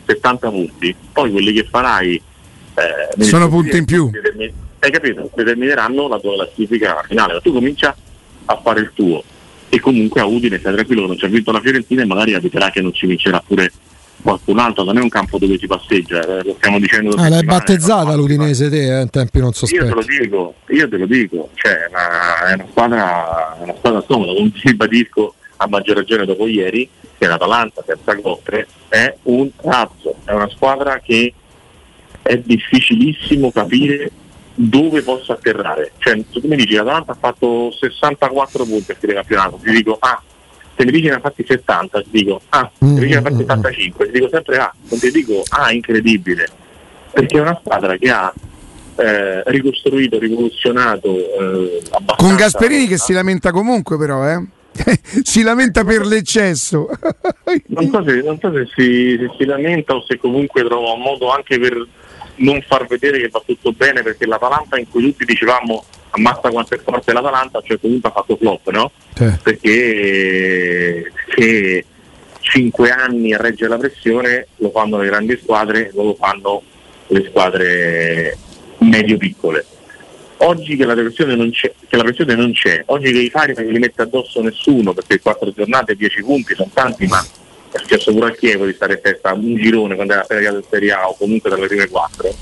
70 0.07 0.51
punti, 0.51 0.95
poi 1.13 1.31
quelli 1.31 1.53
che 1.53 1.65
farai 1.65 2.23
eh, 2.75 3.23
sono 3.25 3.49
punti 3.49 3.77
in 3.77 3.85
più. 3.85 4.09
Determin- 4.09 4.53
hai 4.79 4.91
capito? 4.91 5.31
Determineranno 5.35 6.09
la 6.09 6.19
tua 6.19 6.35
classifica 6.35 7.05
finale, 7.07 7.35
ma 7.35 7.41
tu 7.41 7.53
comincia 7.53 7.95
a 8.47 8.61
fare 8.63 8.81
il 8.81 8.93
tuo 8.95 9.23
e 9.69 9.79
comunque 9.79 10.23
a 10.23 10.25
Udine 10.25 10.59
stai 10.59 10.73
tranquillo 10.73 11.03
che 11.03 11.07
non 11.09 11.19
ci 11.19 11.25
ha 11.27 11.29
vinto 11.29 11.53
la 11.53 11.61
Fiorentina 11.61 12.03
e 12.03 12.07
magari 12.07 12.33
capiterà 12.33 12.71
che 12.71 12.81
non 12.81 12.95
ci 12.95 13.07
vincerà 13.07 13.43
pure 13.47 13.71
qualcun 14.23 14.59
altro, 14.59 14.85
non 14.85 14.99
è 14.99 15.01
un 15.01 15.09
campo 15.09 15.39
dove 15.39 15.59
si 15.59 15.67
passeggia, 15.67 16.21
eh, 16.21 16.45
lo 16.45 16.55
stiamo 16.59 16.79
dicendo. 16.79 17.15
Ah, 17.17 17.29
l'hai 17.29 17.45
battezzata 17.45 18.15
l'Udinese 18.15 18.69
te 18.69 18.99
eh, 18.99 19.03
in 19.03 19.11
tempi 19.11 19.41
non 19.41 19.53
sospetti. 19.53 19.85
Io 19.85 19.89
te 19.89 19.95
lo 19.95 20.05
dico, 20.05 20.55
io 20.69 20.89
te 20.89 20.97
lo 20.97 21.07
dico, 21.07 21.51
cioè, 21.55 21.87
una, 21.89 22.47
è 22.49 22.55
una 22.55 22.67
squadra, 22.71 23.57
una 23.61 23.75
squadra 23.77 24.03
scomoda, 24.03 24.33
non 24.33 24.53
ti 24.53 24.61
ribadisco 24.65 25.35
a 25.57 25.69
maggior 25.69 25.97
ragione 25.97 26.25
dopo 26.25 26.47
ieri, 26.47 26.89
che 27.19 27.27
l'Atalanta 27.27 27.85
senza 27.87 28.15
Gotre 28.15 28.67
è 28.89 29.15
un 29.25 29.51
razzo, 29.57 30.15
è 30.25 30.33
una 30.33 30.49
squadra 30.49 30.99
che 31.01 31.35
è 32.23 32.37
difficilissimo 32.39 33.51
capire 33.51 34.11
dove 34.55 35.03
possa 35.03 35.35
atterrare. 35.35 35.93
Cioè, 35.99 36.23
tu 36.31 36.41
mi 36.45 36.57
dici 36.57 36.75
l'Atalanta 36.75 37.13
ha 37.13 37.17
fatto 37.19 37.71
64 37.73 38.65
punti 38.65 38.93
a 38.93 38.97
fine 38.99 39.15
campionato, 39.15 39.59
ti 39.63 39.71
dico 39.71 39.97
ah, 40.01 40.23
se 40.81 40.87
mi 40.87 40.93
dici 40.93 41.09
ne 41.09 41.17
ha 41.17 41.21
fatti 41.21 41.45
70, 41.47 42.01
ti 42.03 42.09
dico 42.11 42.41
ah, 42.49 42.71
se 42.79 42.85
mi 42.87 43.01
dici 43.01 43.11
ne 43.11 43.17
ha 43.17 43.23
fatti 43.23 43.37
75, 43.37 44.07
ti 44.07 44.13
dico 44.13 44.29
sempre 44.31 44.57
ah, 44.57 44.75
non 44.89 44.99
ti 44.99 45.11
dico 45.11 45.43
ah, 45.51 45.73
incredibile, 45.73 46.49
perché 47.13 47.37
è 47.37 47.41
una 47.43 47.59
squadra 47.61 47.97
che 47.99 48.11
ha 48.11 48.33
eh, 48.97 49.43
ricostruito, 49.47 50.19
rivoluzionato 50.19 51.09
eh, 51.15 51.83
Con 52.17 52.35
Gasperini 52.35 52.87
che 52.87 52.97
si 52.97 53.13
lamenta 53.13 53.53
comunque 53.53 53.99
però, 53.99 54.27
eh? 54.27 54.43
si 55.23 55.43
lamenta 55.43 55.85
per 55.85 56.07
l'eccesso. 56.07 56.89
non 57.67 57.91
so, 57.91 58.03
se, 58.05 58.23
non 58.23 58.39
so 58.39 58.51
se, 58.51 58.67
si, 58.75 59.19
se, 59.19 59.31
si, 59.37 59.45
lamenta 59.45 59.95
o 59.95 60.05
se 60.07 60.17
comunque 60.17 60.65
trova 60.65 60.93
un 60.93 61.03
modo 61.03 61.31
anche 61.31 61.59
per 61.59 61.87
non 62.41 62.63
far 62.67 62.87
vedere 62.87 63.19
che 63.19 63.29
va 63.29 63.43
tutto 63.45 63.73
bene, 63.73 64.03
perché 64.03 64.27
l'Atalanta 64.27 64.79
in 64.79 64.89
cui 64.89 65.03
tutti 65.03 65.25
dicevamo 65.25 65.85
ammazza 66.11 66.51
quanto 66.51 66.75
è 66.75 66.79
forte 66.79 67.13
l'Atalanta, 67.13 67.63
certo 67.63 67.89
punto 67.89 68.09
ha 68.09 68.13
fatto 68.13 68.37
flop, 68.37 68.71
no? 68.71 68.91
Eh. 69.19 69.39
Perché 69.43 71.13
se 71.35 71.85
5 72.41 72.91
anni 72.91 73.33
a 73.33 73.39
reggere 73.39 73.71
la 73.71 73.79
pressione 73.79 74.49
lo 74.57 74.71
fanno 74.71 74.99
le 74.99 75.07
grandi 75.07 75.39
squadre, 75.41 75.91
non 75.95 76.07
lo 76.07 76.15
fanno 76.15 76.63
le 77.09 77.27
squadre 77.29 78.37
medio-piccole 78.79 79.67
oggi 80.43 80.77
che 80.77 80.85
la 80.85 80.95
pressione 80.95 81.35
non 81.35 81.51
c'è, 81.51 81.73
la 81.89 82.03
pressione 82.03 82.35
non 82.35 82.53
c'è 82.53 82.83
oggi 82.87 83.13
che 83.13 83.19
i 83.19 83.31
fari 83.31 83.55
non 83.55 83.67
li 83.67 83.79
mette 83.79 84.03
addosso 84.03 84.41
nessuno 84.41 84.93
perché 84.93 85.21
4 85.21 85.53
giornate, 85.53 85.95
10 85.95 86.23
punti 86.23 86.55
sono 86.55 86.71
tanti, 86.73 87.07
ma 87.07 87.25
è 87.73 87.79
successo 87.79 88.13
pure 88.13 88.27
al 88.27 88.37
Chievo 88.37 88.67
di 88.67 88.73
stare 88.73 88.95
in 88.95 89.01
testa 89.01 89.33
un 89.33 89.55
girone 89.55 89.95
quando 89.95 90.13
era 90.13 90.23
appena 90.23 90.41
arrivato 90.41 90.59
in 90.59 90.71
Serie 90.71 90.93
A 90.93 91.09
o 91.09 91.17
comunque 91.17 91.51
dalle 91.51 91.67
prime 91.67 91.89
4. 91.89 92.35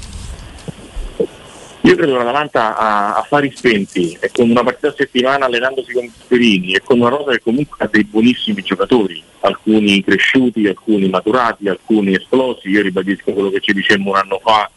Io 1.82 1.94
credo 1.94 2.12
che 2.12 2.18
l'Atalanta 2.18 2.76
a, 2.76 3.14
a 3.14 3.22
fari 3.22 3.50
spenti 3.54 4.16
e 4.20 4.30
con 4.30 4.50
una 4.50 4.62
partita 4.62 4.88
a 4.88 4.94
settimana 4.96 5.46
allenandosi 5.46 5.92
con 5.92 6.10
Perini 6.26 6.74
e 6.74 6.82
con 6.82 7.00
una 7.00 7.08
rosa 7.08 7.30
che 7.30 7.40
comunque 7.40 7.76
ha 7.84 7.88
dei 7.90 8.04
buonissimi 8.04 8.62
giocatori, 8.62 9.22
alcuni 9.40 10.02
cresciuti, 10.02 10.66
alcuni 10.66 11.08
maturati, 11.08 11.68
alcuni 11.68 12.14
esplosi. 12.14 12.68
Io 12.68 12.82
ribadisco 12.82 13.32
quello 13.32 13.50
che 13.50 13.60
ci 13.60 13.72
dicemmo 13.72 14.10
un 14.10 14.16
anno 14.16 14.38
fa 14.42 14.70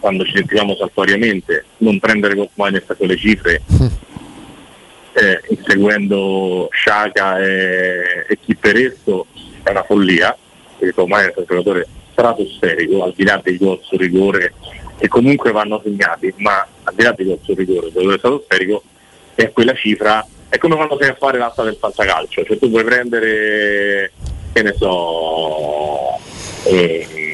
quando 0.00 0.24
ci 0.24 0.32
sentivamo 0.34 0.76
saltuariamente, 0.76 1.64
non 1.78 1.98
prendere 1.98 2.34
Goffminer 2.34 2.84
a 2.86 2.94
quelle 2.94 3.16
cifre, 3.16 3.62
eh, 5.14 5.40
inseguendo 5.48 6.68
Sciaca 6.70 7.40
e, 7.40 8.26
e 8.28 8.38
Chipperesto 8.38 9.26
è 9.68 9.70
una 9.70 9.84
follia, 9.84 10.36
perché 10.78 10.94
Goffminer 10.94 11.32
è 11.32 11.38
un 11.38 11.44
giocatore 11.46 11.86
stratosferico, 12.12 13.04
al 13.04 13.12
di 13.14 13.24
là 13.24 13.40
dei 13.42 13.56
gol 13.56 13.78
su 13.82 13.96
rigore 13.96 14.54
che 14.98 15.08
comunque 15.08 15.52
vanno 15.52 15.80
segnati, 15.82 16.34
ma 16.38 16.66
al 16.82 16.94
di 16.94 17.02
là 17.02 17.12
di 17.12 17.24
questo 17.24 17.54
rigore, 17.54 17.86
il 17.86 17.92
giocatore 17.92 18.18
stratosferico 18.18 18.82
è 19.34 19.52
quella 19.52 19.74
cifra, 19.74 20.26
è 20.48 20.58
come 20.58 20.74
quando 20.74 20.98
sei 20.98 21.10
a 21.10 21.14
fare 21.14 21.38
l'asta 21.38 21.62
del 21.62 21.76
fantacalcio, 21.78 22.44
cioè 22.44 22.58
tu 22.58 22.68
puoi 22.70 22.82
prendere, 22.82 24.12
che 24.52 24.62
ne 24.62 24.74
so, 24.76 26.16
eh, 26.64 27.27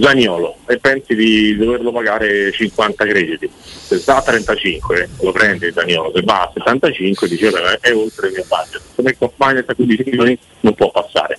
Zaniolo 0.00 0.56
e 0.66 0.78
pensi 0.78 1.14
di 1.14 1.56
doverlo 1.56 1.92
pagare 1.92 2.52
50 2.52 3.04
crediti. 3.06 3.50
Se 3.62 3.98
sta 3.98 4.16
a 4.16 4.22
35 4.22 5.08
lo 5.20 5.32
prendi 5.32 5.70
Zaniolo, 5.72 6.12
se 6.14 6.22
va 6.22 6.42
a 6.42 6.50
75 6.54 7.28
dice 7.28 7.50
è 7.80 7.92
oltre 7.94 8.28
il 8.28 8.32
mio 8.34 8.44
budget. 8.48 8.82
Se 8.94 9.02
me 9.02 9.16
compagna 9.16 9.62
a 9.66 9.74
15 9.74 10.02
milioni 10.04 10.38
non 10.60 10.74
può 10.74 10.90
passare, 10.90 11.38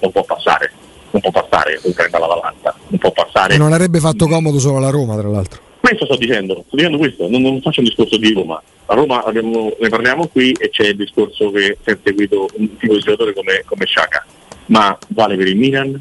non 0.00 0.12
può 0.12 0.24
passare 0.24 0.72
non 1.14 1.20
può 1.20 1.30
passare 1.30 1.78
un 1.84 1.94
trend 1.94 2.14
alla 2.14 2.26
Valanta, 2.26 2.74
non 2.88 2.98
può 2.98 3.12
passare. 3.12 3.56
Non 3.56 3.72
avrebbe 3.72 4.00
fatto 4.00 4.26
comodo 4.26 4.58
solo 4.58 4.80
la 4.80 4.90
Roma, 4.90 5.16
tra 5.16 5.28
l'altro. 5.28 5.60
Questo 5.80 6.06
sto 6.06 6.16
dicendo, 6.16 6.64
sto 6.66 6.76
dicendo 6.76 6.98
questo, 6.98 7.28
non, 7.28 7.42
non 7.42 7.60
faccio 7.60 7.80
un 7.80 7.86
discorso 7.86 8.16
di 8.16 8.32
Roma. 8.32 8.60
A 8.86 8.94
Roma 8.94 9.22
abbiamo, 9.22 9.72
ne 9.78 9.88
parliamo 9.88 10.26
qui 10.26 10.50
e 10.52 10.70
c'è 10.70 10.88
il 10.88 10.96
discorso 10.96 11.50
che 11.50 11.78
si 11.82 11.90
è 11.90 11.98
seguito 12.02 12.48
un 12.54 12.76
tipo 12.76 12.94
di 12.94 13.00
giocatore 13.00 13.32
come, 13.32 13.62
come 13.64 13.84
Sciaca, 13.86 14.26
ma 14.66 14.96
vale 15.08 15.36
per 15.36 15.46
il 15.46 15.56
Milan, 15.56 16.00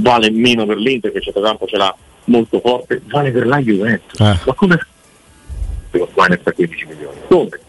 vale 0.00 0.30
meno 0.30 0.66
per 0.66 0.78
l'Inter 0.78 1.12
che 1.12 1.20
centrocampo 1.20 1.66
ce 1.66 1.76
l'ha 1.76 1.94
molto 2.24 2.60
forte, 2.60 3.00
vale 3.06 3.30
per 3.30 3.46
la 3.46 3.58
Juventus. 3.58 4.20
Eh. 4.20 4.38
Ma 4.44 4.54
come 4.54 4.78
Guinness 5.90 6.40
a 6.44 6.52
15 6.52 6.86
milioni? 6.86 7.16
Come? 7.28 7.60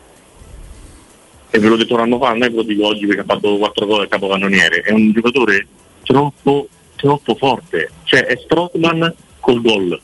E 1.51 1.59
ve 1.59 1.67
l'ho 1.67 1.77
detto 1.77 1.95
un 1.95 2.01
anno 2.01 2.19
fa, 2.19 2.29
non 2.29 2.43
è 2.43 2.49
ve 2.49 2.57
lo 2.57 2.63
dico 2.63 2.85
oggi 2.85 3.05
perché 3.05 3.21
ha 3.21 3.25
fatto 3.25 3.57
4 3.57 3.85
gol 3.85 4.01
al 4.01 4.07
capocannoniere, 4.07 4.81
è 4.81 4.91
un 4.91 5.11
giocatore 5.11 5.67
troppo, 6.03 6.67
troppo 6.95 7.35
forte. 7.35 7.89
Cioè 8.03 8.25
è 8.25 8.37
Strottman 8.43 9.13
col 9.39 9.61
gol. 9.61 9.99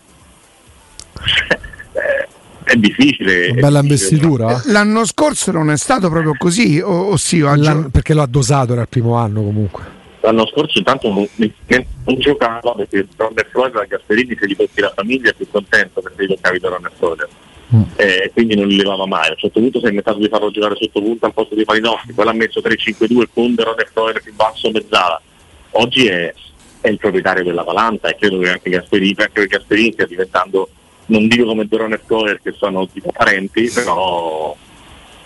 Eh, 1.96 2.28
è 2.66 2.76
difficile. 2.76 3.52
Una 3.52 3.62
bella 3.62 3.80
investitura. 3.80 4.62
L'anno 4.66 5.06
scorso 5.06 5.52
non 5.52 5.72
è 5.72 5.78
stato 5.78 6.10
proprio 6.10 6.34
così, 6.38 6.82
o, 6.82 7.12
o 7.12 7.16
sì? 7.16 7.40
Oggi... 7.40 7.88
Perché 7.90 8.14
l'ha 8.14 8.26
dosato, 8.26 8.74
era 8.74 8.82
il 8.82 8.90
primo 8.90 9.16
anno 9.16 9.42
comunque. 9.44 9.95
L'anno 10.26 10.48
scorso 10.48 10.78
intanto 10.78 11.08
non, 11.12 11.28
non 11.38 12.16
giocava 12.18 12.74
perché 12.74 13.08
Ronner 13.16 13.48
Floyd 13.52 13.76
a 13.76 13.86
Gasperini 13.86 14.36
se 14.40 14.48
gli 14.48 14.56
tocchi 14.56 14.82
la 14.82 14.94
famiglia 14.96 15.30
è 15.30 15.34
più 15.34 15.48
contento 15.50 16.02
perché 16.02 16.26
gli 16.26 16.28
toccavi 16.30 16.60
da 16.60 16.70
Ronner 16.70 16.92
Floyd. 16.98 17.28
Mm. 17.76 17.82
Eh, 17.96 18.32
quindi 18.34 18.56
non 18.56 18.68
li 18.68 18.78
levava 18.78 19.06
mai. 19.06 19.28
A 19.28 19.32
un 19.32 19.38
certo 19.38 19.60
punto 19.60 19.80
si 19.80 19.86
è 19.86 19.90
inventato 19.90 20.18
di 20.18 20.28
farlo 20.28 20.52
giocare 20.52 20.76
sotto 20.76 21.02
punta 21.02 21.28
al 21.28 21.34
posto 21.34 21.56
di 21.56 21.64
Malinowski, 21.66 22.14
poi 22.14 22.26
l'ha 22.26 22.34
messo 22.34 22.60
3-5-2 22.60 23.26
con 23.34 23.56
Ronner 23.56 23.90
Floyd 23.92 24.22
più 24.22 24.34
basso 24.34 24.72
mezzala 24.72 25.22
oggi 25.76 26.08
è, 26.08 26.34
è 26.82 26.90
il 26.90 26.98
proprietario 26.98 27.44
dell'Atalanta 27.44 28.10
e 28.10 28.16
credo 28.16 28.40
che 28.40 28.50
anche 28.50 28.70
Gasperini, 28.70 29.16
anche 29.18 29.48
Gasperini 29.48 29.94
stia 29.94 30.06
diventando, 30.06 30.70
non 31.08 31.28
dico 31.28 31.46
come 31.46 31.66
Dorone 31.66 31.96
e 31.96 32.02
Scoyer 32.04 32.42
che 32.42 32.54
sono 32.54 32.88
tipo 32.88 33.12
parenti, 33.12 33.70
però 33.74 34.56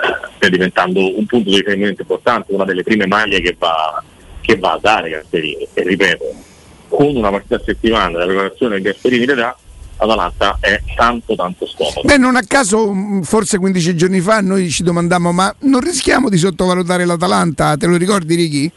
eh, 0.02 0.28
stia 0.36 0.50
diventando 0.50 1.18
un 1.18 1.26
punto 1.26 1.50
di 1.50 1.58
riferimento 1.58 2.02
importante, 2.02 2.54
una 2.54 2.66
delle 2.66 2.84
prime 2.84 3.08
maglie 3.08 3.42
che 3.42 3.56
va, 3.58 4.04
che 4.42 4.58
va 4.58 4.74
a 4.74 4.80
dare 4.82 5.10
Gasperini. 5.10 5.68
E 5.74 5.84
ripeto, 5.84 6.34
con 6.90 7.16
una 7.16 7.30
partita 7.30 7.56
a 7.56 7.62
settimana 7.64 8.20
la 8.20 8.26
preparazione 8.26 8.78
che 8.78 8.82
Gasperini 8.82 9.26
le 9.26 9.36
dà, 9.36 9.56
Atalanta 9.98 10.58
è 10.62 10.82
tanto 10.96 11.36
tanto 11.36 11.66
scomodo. 11.66 12.02
Beh, 12.04 12.18
non 12.18 12.36
a 12.36 12.42
caso, 12.42 12.94
mm, 12.94 13.22
forse 13.22 13.58
15 13.58 13.96
giorni 13.96 14.22
fa 14.22 14.42
noi 14.42 14.70
ci 14.70 14.84
domandammo, 14.84 15.32
ma 15.32 15.54
non 15.60 15.82
rischiamo 15.82 16.30
di 16.30 16.38
sottovalutare 16.38 17.06
l'Atalanta? 17.06 17.76
Te 17.76 17.86
lo 17.86 17.98
ricordi 17.98 18.36
Ricky? 18.36 18.72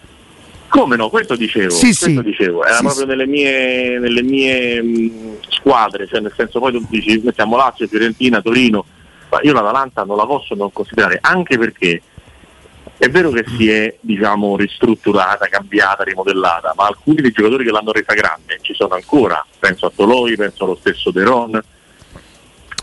Come 0.68 0.96
no, 0.96 1.10
questo 1.10 1.36
dicevo, 1.36 1.70
sì, 1.70 1.86
questo 1.86 2.06
sì. 2.06 2.22
dicevo. 2.22 2.64
era 2.64 2.76
sì, 2.76 2.84
proprio 2.84 3.06
nelle 3.06 3.26
mie, 3.26 3.98
nelle 3.98 4.22
mie 4.22 4.82
mh, 4.82 5.36
squadre, 5.48 6.08
cioè 6.08 6.20
nel 6.20 6.32
senso 6.34 6.58
poi 6.58 6.72
tu 6.72 6.84
dici 6.88 7.20
mettiamo 7.22 7.56
Lazio, 7.56 7.86
Fiorentina, 7.86 8.40
Torino, 8.40 8.84
ma 9.30 9.38
io 9.42 9.52
l'Atalanta 9.52 10.02
non 10.04 10.16
la 10.16 10.26
posso 10.26 10.54
non 10.54 10.72
considerare, 10.72 11.18
anche 11.20 11.58
perché 11.58 12.00
è 13.02 13.10
vero 13.10 13.30
che 13.30 13.44
si 13.56 13.68
è 13.68 13.96
diciamo, 14.00 14.56
ristrutturata, 14.56 15.48
cambiata, 15.48 16.04
rimodellata, 16.04 16.72
ma 16.76 16.86
alcuni 16.86 17.20
dei 17.20 17.32
giocatori 17.32 17.64
che 17.64 17.72
l'hanno 17.72 17.90
resa 17.90 18.14
grande 18.14 18.60
ci 18.60 18.74
sono 18.74 18.94
ancora, 18.94 19.44
penso 19.58 19.86
a 19.86 19.92
Toloi, 19.92 20.36
penso 20.36 20.62
allo 20.62 20.76
stesso 20.76 21.10
Deron, 21.10 21.60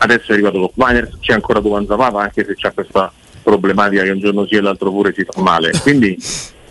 adesso 0.00 0.30
è 0.30 0.34
arrivato 0.34 0.60
Kopminer, 0.60 1.10
c'è 1.20 1.32
ancora 1.32 1.60
Duvan 1.60 1.86
Zapata 1.86 2.18
anche 2.18 2.44
se 2.44 2.54
c'è 2.54 2.74
questa 2.74 3.10
problematica 3.42 4.02
che 4.02 4.10
un 4.10 4.18
giorno 4.18 4.46
sì 4.46 4.56
e 4.56 4.60
l'altro 4.60 4.90
pure 4.90 5.14
si 5.14 5.24
fa 5.24 5.40
male. 5.40 5.72
Quindi 5.80 6.14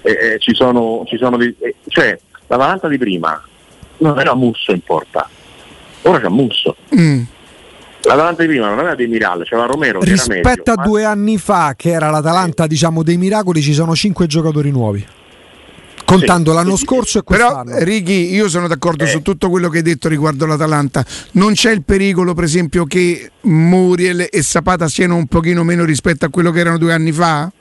eh, 0.03 0.11
eh, 0.11 0.37
ci 0.37 0.53
sono, 0.53 1.01
ci 1.07 1.17
sono 1.17 1.35
dei, 1.35 1.55
eh, 1.57 1.73
cioè 1.87 2.19
la 2.45 2.55
Valanta 2.55 2.87
di 2.87 2.99
prima 2.99 3.43
non 3.97 4.19
era 4.19 4.35
Musso 4.35 4.73
in 4.73 4.81
porta, 4.81 5.27
ora 6.03 6.19
c'è 6.19 6.29
Musso. 6.29 6.75
Mm. 6.95 7.23
L'Atalanta 8.09 8.41
di 8.41 8.47
prima 8.47 8.67
non 8.69 8.79
aveva 8.79 8.95
dei 8.95 9.07
miracoli, 9.07 9.45
c'era 9.45 9.65
Romero. 9.65 9.99
Rispetto 10.01 10.41
meglio, 10.41 10.71
a 10.71 10.75
ma... 10.77 10.83
due 10.83 11.03
anni 11.03 11.37
fa, 11.37 11.75
che 11.77 11.91
era 11.91 12.09
l'Atalanta 12.09 12.65
diciamo, 12.65 13.03
dei 13.03 13.17
miracoli, 13.17 13.61
ci 13.61 13.73
sono 13.73 13.93
cinque 13.93 14.25
giocatori 14.25 14.71
nuovi. 14.71 15.05
Contando 16.05 16.49
sì, 16.49 16.57
l'anno 16.57 16.75
sì, 16.75 16.85
scorso 16.85 17.19
e 17.19 17.21
quest'anno. 17.21 17.65
Però, 17.65 17.83
Righi, 17.83 18.33
io 18.33 18.49
sono 18.49 18.67
d'accordo 18.67 19.03
eh. 19.03 19.07
su 19.07 19.21
tutto 19.21 19.51
quello 19.51 19.69
che 19.69 19.77
hai 19.77 19.83
detto 19.83 20.07
riguardo 20.07 20.47
l'Atalanta. 20.47 21.05
Non 21.33 21.53
c'è 21.53 21.69
il 21.69 21.83
pericolo, 21.83 22.33
per 22.33 22.45
esempio, 22.45 22.85
che 22.85 23.29
Muriel 23.41 24.27
e 24.31 24.41
Sapata 24.41 24.87
siano 24.87 25.15
un 25.15 25.27
pochino 25.27 25.63
meno 25.63 25.85
rispetto 25.85 26.25
a 26.25 26.29
quello 26.29 26.49
che 26.49 26.61
erano 26.61 26.79
due 26.79 26.93
anni 26.93 27.11
fa? 27.11 27.51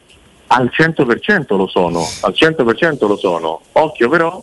Al 0.47 0.71
100% 0.75 1.57
lo 1.59 1.67
sono, 1.67 2.03
al 2.23 2.35
100% 2.35 3.07
lo 3.07 3.19
sono. 3.19 3.61
Occhio 3.73 4.09
però 4.09 4.43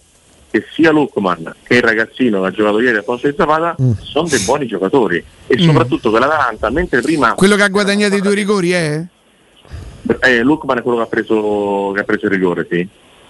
che 0.56 0.66
sia 0.72 0.92
Lukman 0.92 1.54
che 1.64 1.76
il 1.76 1.82
ragazzino 1.82 2.40
che 2.42 2.48
ha 2.48 2.52
giocato 2.52 2.80
ieri 2.80 2.98
a 2.98 3.04
posto 3.04 3.28
di 3.28 3.36
Zapata 3.38 3.76
mm. 3.82 3.92
sono 4.00 4.28
dei 4.30 4.40
buoni 4.40 4.66
giocatori 4.66 5.22
e 5.48 5.62
mm. 5.62 5.66
soprattutto 5.66 6.12
che 6.12 6.20
l'Atalanta, 6.20 6.70
mentre 6.70 7.02
prima... 7.02 7.34
Quello 7.34 7.58
che 7.58 7.64
ha 7.64 7.68
guadagnato 7.68 8.16
i 8.16 8.22
due 8.22 8.34
rigori 8.34 8.72
è? 8.72 9.04
Eh, 10.22 10.42
Lukman 10.44 10.78
è 10.78 10.82
quello 10.82 10.98
che 10.98 11.04
ha, 11.04 11.08
preso, 11.08 11.92
che 11.94 12.00
ha 12.00 12.04
preso 12.06 12.26
il 12.28 12.32
rigore, 12.32 12.66
sì, 12.70 12.88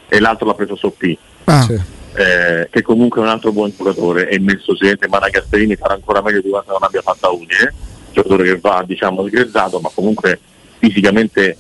e 0.08 0.20
l'altro 0.20 0.46
l'ha 0.46 0.54
preso 0.54 0.76
Soppi. 0.76 1.18
Ah. 1.46 1.62
Sì. 1.64 1.82
Eh, 2.18 2.70
che 2.70 2.82
comunque 2.82 3.22
è 3.22 3.24
un 3.24 3.30
altro 3.30 3.52
buon 3.52 3.74
giocatore 3.76 4.30
e 4.30 4.40
messo 4.40 4.72
sicuramente 4.72 5.10
Mara 5.10 5.30
Castellini 5.30 5.76
farà 5.76 5.96
ancora 5.96 6.22
meglio 6.22 6.42
di 6.42 6.50
quanto 6.50 6.72
non 6.72 6.84
abbia 6.84 7.02
fatta 7.02 7.30
Udine, 7.30 7.74
giocatore 8.14 8.44
che 8.44 8.60
va 8.60 8.84
diciamo 8.88 9.28
sgrezzato 9.28 9.82
ma 9.82 9.90
comunque 9.94 10.40
fisicamente 10.78 11.58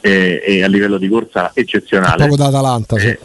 e, 0.00 0.42
e 0.46 0.62
a 0.62 0.68
livello 0.68 0.96
di 0.96 1.08
corsa 1.08 1.50
eccezionale. 1.52 2.26
Proprio 2.26 2.36
da 2.36 2.46
Atalanta, 2.46 2.96
sì. 2.96 3.08
Eh, 3.08 3.18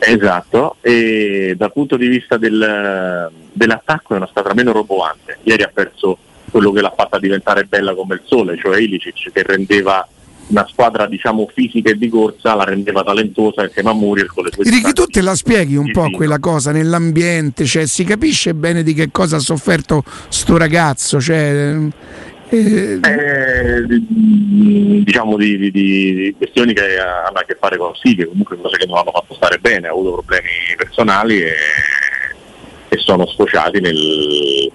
esatto, 0.00 0.76
e 0.80 1.54
dal 1.56 1.72
punto 1.72 1.96
di 1.96 2.08
vista 2.08 2.36
del, 2.36 3.30
dell'attacco 3.52 4.14
è 4.14 4.16
una 4.16 4.26
squadra 4.26 4.54
meno 4.54 4.72
roboante. 4.72 5.38
Ieri 5.42 5.62
ha 5.62 5.70
perso 5.72 6.18
quello 6.50 6.72
che 6.72 6.80
l'ha 6.80 6.92
fatta 6.96 7.18
diventare 7.18 7.64
bella 7.64 7.94
come 7.94 8.14
il 8.16 8.22
sole, 8.24 8.58
cioè 8.58 8.80
Ilicic 8.80 9.30
che 9.32 9.42
rendeva 9.42 10.06
una 10.50 10.66
squadra 10.68 11.06
diciamo 11.06 11.48
fisica 11.52 11.90
e 11.90 11.96
di 11.96 12.08
corsa 12.08 12.54
la 12.54 12.64
rendeva 12.64 13.02
talentuosa 13.02 13.62
insieme 13.62 13.90
a 13.90 13.94
Muriel 13.94 14.28
con 14.32 14.44
le 14.44 14.50
sue 14.52 14.64
Ricky 14.64 14.92
tu 14.92 15.06
te 15.06 15.20
la 15.20 15.34
spieghi 15.34 15.76
un 15.76 15.90
po' 15.92 16.10
quella 16.10 16.40
cosa 16.40 16.72
nell'ambiente 16.72 17.64
cioè 17.64 17.86
si 17.86 18.02
capisce 18.04 18.52
bene 18.54 18.82
di 18.82 18.92
che 18.92 19.10
cosa 19.12 19.36
ha 19.36 19.40
sofferto 19.40 20.02
sto 20.28 20.56
ragazzo 20.56 21.20
cioè, 21.20 21.76
eh, 22.50 23.84
diciamo 25.04 25.36
di, 25.36 25.56
di, 25.56 25.70
di, 25.70 26.34
questioni 26.36 26.72
che 26.72 26.98
hanno 26.98 27.38
a 27.38 27.44
che 27.46 27.56
fare 27.58 27.76
con 27.76 27.94
Silvio, 27.94 28.28
comunque 28.28 28.60
cose 28.60 28.76
che 28.76 28.86
non 28.86 28.98
hanno 28.98 29.12
fatto 29.12 29.34
stare 29.34 29.58
bene, 29.58 29.86
ha 29.88 29.90
avuto 29.90 30.12
problemi 30.12 30.48
personali 30.76 31.42
e, 31.42 31.52
e 32.88 32.96
sono 32.98 33.26
sfociati 33.26 33.80
nel, 33.80 34.70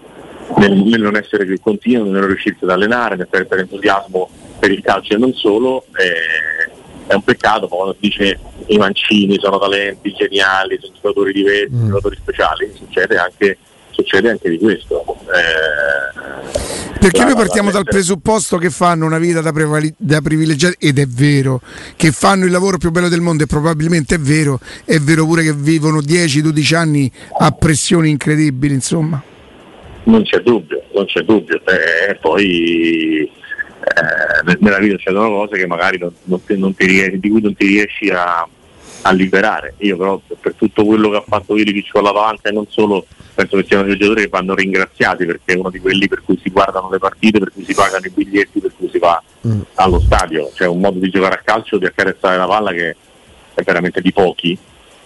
nel, 0.57 0.73
nel, 0.73 1.01
non 1.01 1.17
essere 1.17 1.45
più 1.45 1.59
continuo, 1.59 2.03
nel 2.03 2.13
non 2.13 2.27
riuscirsi 2.27 2.63
ad 2.63 2.69
allenare, 2.69 3.15
nel 3.15 3.27
perdere 3.27 3.61
entusiasmo 3.61 4.29
per 4.57 4.71
il 4.71 4.81
calcio 4.81 5.13
e 5.13 5.17
non 5.17 5.33
solo. 5.33 5.85
E, 5.97 6.83
è 7.07 7.13
un 7.13 7.23
peccato 7.23 7.67
quando 7.67 7.95
dice 7.99 8.39
i 8.67 8.77
mancini 8.77 9.37
sono 9.39 9.59
talenti 9.59 10.11
geniali, 10.13 10.79
sono 10.79 10.93
giocatori 10.95 11.33
diversi, 11.33 11.75
mm. 11.75 11.87
giocatori 11.87 12.15
speciali, 12.15 12.71
succede 12.73 13.17
anche 13.17 13.57
succede 13.95 14.29
anche 14.29 14.49
di 14.49 14.57
questo. 14.57 15.03
Eh, 15.25 16.99
Perché 16.99 17.23
noi 17.23 17.35
partiamo 17.35 17.71
dal 17.71 17.83
presupposto 17.83 18.57
che 18.57 18.69
fanno 18.69 19.05
una 19.05 19.19
vita 19.19 19.39
da, 19.41 19.51
prevali- 19.51 19.93
da, 19.95 20.21
privilegiati 20.21 20.75
ed 20.79 20.99
è 20.99 21.05
vero, 21.05 21.61
che 21.95 22.11
fanno 22.11 22.45
il 22.45 22.51
lavoro 22.51 22.77
più 22.77 22.91
bello 22.91 23.09
del 23.09 23.21
mondo 23.21 23.43
e 23.43 23.45
probabilmente 23.47 24.15
è 24.15 24.19
vero, 24.19 24.59
è 24.85 24.97
vero 24.97 25.25
pure 25.25 25.43
che 25.43 25.53
vivono 25.53 25.99
10-12 25.99 26.75
anni 26.75 27.11
a 27.39 27.51
pressioni 27.51 28.09
incredibili, 28.09 28.73
insomma. 28.73 29.21
Non 30.03 30.23
c'è 30.23 30.39
dubbio, 30.39 30.83
non 30.93 31.05
c'è 31.05 31.21
dubbio. 31.21 31.61
E 31.65 32.11
eh, 32.11 32.15
poi 32.15 33.21
eh, 33.21 34.57
nella 34.59 34.79
vita 34.79 34.97
c'è 34.97 35.11
delle 35.11 35.27
cose 35.27 35.57
che 35.57 35.67
magari 35.67 35.97
non, 35.99 36.11
non 36.23 36.41
non 36.47 36.75
ti 36.75 36.85
riesci, 36.85 37.19
di 37.19 37.29
cui 37.29 37.41
non 37.41 37.55
ti 37.55 37.67
riesci 37.67 38.09
a, 38.09 38.47
a, 39.05 39.11
liberare. 39.11 39.75
Io 39.77 39.97
però 39.97 40.19
per 40.39 40.53
tutto 40.55 40.85
quello 40.85 41.09
che 41.09 41.17
ha 41.17 41.23
fatto 41.27 41.55
Ilic 41.55 41.91
con 41.91 42.03
la 42.03 42.11
Pavanza 42.11 42.49
e 42.49 42.51
non 42.51 42.65
solo, 42.69 43.05
penso 43.33 43.57
che 43.57 43.65
siano 43.67 43.83
dei 43.83 43.97
giocatori 43.97 44.23
che 44.23 44.29
vanno 44.29 44.55
ringraziati 44.55 45.25
perché 45.25 45.53
è 45.53 45.57
uno 45.57 45.69
di 45.69 45.79
quelli 45.79 46.07
per 46.07 46.21
cui 46.23 46.39
si 46.41 46.49
guardano 46.49 46.89
le 46.89 46.99
partite, 46.99 47.39
per 47.39 47.51
cui 47.51 47.63
si 47.63 47.73
pagano 47.73 48.05
i 48.05 48.09
biglietti, 48.09 48.59
per 48.59 48.71
cui 48.77 48.89
si 48.89 48.99
va 48.99 49.21
mm. 49.47 49.61
allo 49.75 49.99
stadio. 49.99 50.51
C'è 50.53 50.67
un 50.67 50.79
modo 50.79 50.99
di 50.99 51.09
giocare 51.09 51.35
a 51.35 51.41
calcio, 51.43 51.77
di 51.77 51.85
accarezzare 51.85 52.37
la 52.37 52.47
palla 52.47 52.71
che 52.71 52.95
è 53.53 53.61
veramente 53.63 54.01
di 54.01 54.11
pochi. 54.11 54.57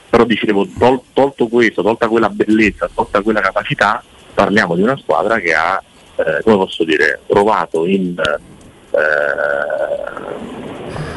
Però 0.10 0.24
dicevo, 0.25 0.68
tol- 0.77 1.01
tolto 1.13 1.48
questo, 1.48 1.84
tolta 1.84 2.08
quella 2.08 2.29
bellezza, 2.29 2.89
tolta 2.94 3.22
quella 3.22 3.41
capacità, 3.41 4.03
parliamo 4.34 4.75
di 4.75 4.82
una 4.82 4.98
squadra 4.98 5.39
che 5.39 5.53
ha, 5.53 5.82
eh, 6.15 6.41
come 6.44 6.56
posso 6.56 6.84
dire, 6.84 7.20
provato 7.27 7.86
in 7.86 8.15
eh, 8.18 8.58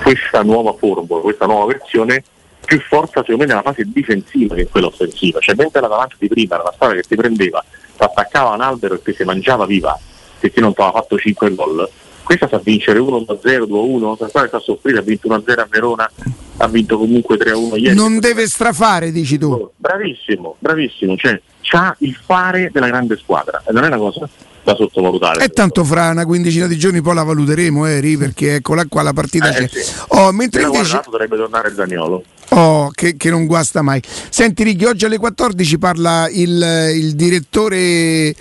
questa 0.03 0.43
nuova 0.43 0.75
formula, 0.75 1.23
questa 1.23 1.47
nuova 1.47 1.67
versione 1.67 2.23
più 2.65 2.81
forza 2.81 3.21
secondo 3.21 3.43
me 3.43 3.47
nella 3.47 3.63
fase 3.63 3.85
difensiva 3.87 4.55
che 4.55 4.63
in 4.63 4.71
quella 4.71 4.87
offensiva, 4.87 5.41
cioè 5.41 5.55
mentre 5.55 5.81
la 5.81 5.89
davanti 5.89 6.17
di 6.19 6.29
prima 6.29 6.55
era 6.55 6.65
una 6.65 6.73
squadra 6.73 6.97
che 6.97 7.03
ti 7.03 7.17
prendeva, 7.17 7.65
ti 7.97 8.03
attaccava 8.03 8.51
a 8.51 8.55
un 8.55 8.61
albero 8.61 8.95
e 8.95 9.03
ti 9.03 9.13
si 9.15 9.25
mangiava 9.25 9.67
viva 9.67 9.99
perché 10.39 10.61
non 10.61 10.75
ti 10.75 10.81
aveva 10.81 10.99
fatto 10.99 11.19
5 11.19 11.55
gol, 11.55 11.89
questa 12.23 12.49
sa 12.49 12.61
vincere 12.63 12.99
1-0, 12.99 13.27
2-1, 13.27 14.17
la 14.19 14.29
squadra 14.29 14.49
sta 14.49 14.59
soffrendo, 14.59 15.01
ha 15.01 15.05
vinto 15.05 15.29
1-0 15.29 15.59
a 15.59 15.67
Verona, 15.69 16.11
ha 16.57 16.69
vinto 16.69 16.99
comunque 16.99 17.37
3-1 17.37 17.79
ieri. 17.79 17.95
Non 17.95 18.19
deve 18.19 18.47
strafare, 18.47 19.13
dici 19.13 19.39
tu. 19.39 19.71
Bravissimo, 19.77 20.57
bravissimo, 20.59 21.17
cioè 21.17 21.41
ha 21.75 21.95
il 22.01 22.15
fare 22.15 22.71
della 22.73 22.89
grande 22.89 23.17
squadra 23.17 23.63
e 23.67 23.73
non 23.73 23.85
è 23.85 23.87
una 23.87 23.97
cosa 23.97 24.29
da 24.63 24.75
sottovalutare. 24.75 25.45
E 25.45 25.49
tanto 25.49 25.85
fra 25.85 26.11
una 26.11 26.25
quindicina 26.25 26.67
di 26.67 26.77
giorni 26.77 27.01
poi 27.01 27.15
la 27.15 27.23
valuteremo, 27.23 27.87
Eri, 27.87 28.17
perché 28.17 28.57
eccola 28.57 28.85
qua 28.87 29.03
la 29.03 29.13
partita 29.13 29.49
eh, 29.55 29.67
c'è. 29.67 29.69
Sì. 29.69 29.95
Oh, 30.09 30.33
mentre 30.33 30.63
invece... 30.63 31.01
dovrebbe 31.05 31.37
tornare 31.37 31.73
Zaniolo. 31.75 32.23
Oh, 32.55 32.91
che, 32.91 33.17
che, 33.17 33.31
non 33.31 33.47
guasta 33.47 33.81
mai. 33.81 34.03
Senti 34.29 34.63
Righi, 34.63 34.85
oggi 34.85 35.07
alle 35.07 35.17
14 35.17 35.79
parla 35.79 36.29
il, 36.29 36.91
il 36.95 37.15
direttore 37.15 37.79
eh, 37.79 38.35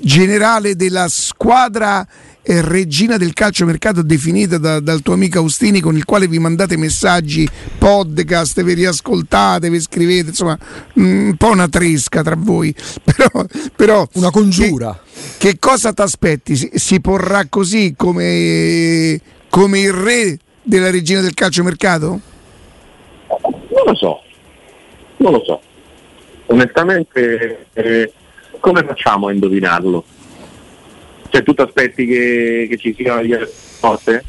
generale 0.00 0.74
della 0.74 1.06
squadra 1.08 2.06
eh, 2.40 2.62
regina 2.62 3.18
del 3.18 3.34
calciomercato 3.34 4.00
definita 4.00 4.56
da, 4.56 4.80
dal 4.80 5.02
tuo 5.02 5.12
amico 5.12 5.38
Austini 5.38 5.80
con 5.80 5.96
il 5.96 6.06
quale 6.06 6.28
vi 6.28 6.38
mandate 6.38 6.78
messaggi, 6.78 7.46
podcast, 7.76 8.62
vi 8.62 8.72
riascoltate, 8.72 9.68
vi 9.68 9.80
scrivete, 9.80 10.30
insomma 10.30 10.58
mm, 10.98 11.28
un 11.28 11.36
po' 11.36 11.50
una 11.50 11.68
tresca 11.68 12.22
tra 12.22 12.36
voi, 12.38 12.74
però, 13.04 13.44
però 13.76 14.08
una 14.14 14.30
congiura. 14.30 14.98
Che, 15.36 15.50
che 15.50 15.58
cosa 15.58 15.92
ti 15.92 16.00
aspetti? 16.00 16.56
Si, 16.56 16.70
si, 16.72 17.02
porrà 17.02 17.44
così 17.50 17.92
come, 17.98 19.20
come 19.50 19.78
il 19.78 19.92
re 19.92 20.38
della 20.62 20.90
regina 20.90 21.20
del 21.20 21.34
calciomercato? 21.34 22.30
Non 23.84 23.92
lo 23.92 23.94
so, 23.96 24.22
non 25.16 25.32
lo 25.32 25.42
so. 25.44 25.60
Onestamente, 26.46 27.66
eh, 27.72 28.12
come 28.60 28.84
facciamo 28.84 29.26
a 29.26 29.32
indovinarlo? 29.32 30.04
Cioè 31.28 31.42
tu 31.42 31.54
ti 31.54 31.62
aspetti 31.62 32.06
che, 32.06 32.66
che 32.68 32.76
ci 32.76 32.94
siano 32.94 33.22
delle 33.22 33.38
risposte? 33.38 34.24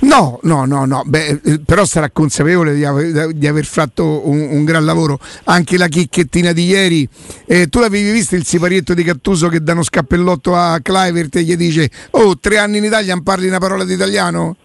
No, 0.00 0.38
no, 0.42 0.66
no, 0.66 0.84
no. 0.84 1.02
Beh, 1.06 1.40
eh, 1.42 1.60
però 1.64 1.86
sarà 1.86 2.10
consapevole 2.10 2.74
di 2.74 2.84
aver, 2.84 3.32
di 3.32 3.46
aver 3.46 3.64
fatto 3.64 4.28
un, 4.28 4.40
un, 4.50 4.64
gran 4.64 4.84
lavoro. 4.84 5.18
Anche 5.44 5.78
la 5.78 5.88
chicchettina 5.88 6.52
di 6.52 6.66
ieri, 6.66 7.08
eh, 7.46 7.68
tu 7.68 7.78
l'avevi 7.78 8.10
visto 8.10 8.34
il 8.34 8.44
siparietto 8.44 8.92
di 8.92 9.02
Cattuso 9.02 9.48
che 9.48 9.62
dà 9.62 9.72
uno 9.72 9.82
scappellotto 9.82 10.54
a 10.54 10.80
Clivert 10.82 11.36
e 11.36 11.42
gli 11.42 11.56
dice: 11.56 11.90
Oh, 12.10 12.36
tre 12.38 12.58
anni 12.58 12.78
in 12.78 12.84
Italia 12.84 13.14
non 13.14 13.22
parli 13.22 13.46
una 13.46 13.58
parola 13.58 13.84
di 13.84 13.94
italiano? 13.94 14.56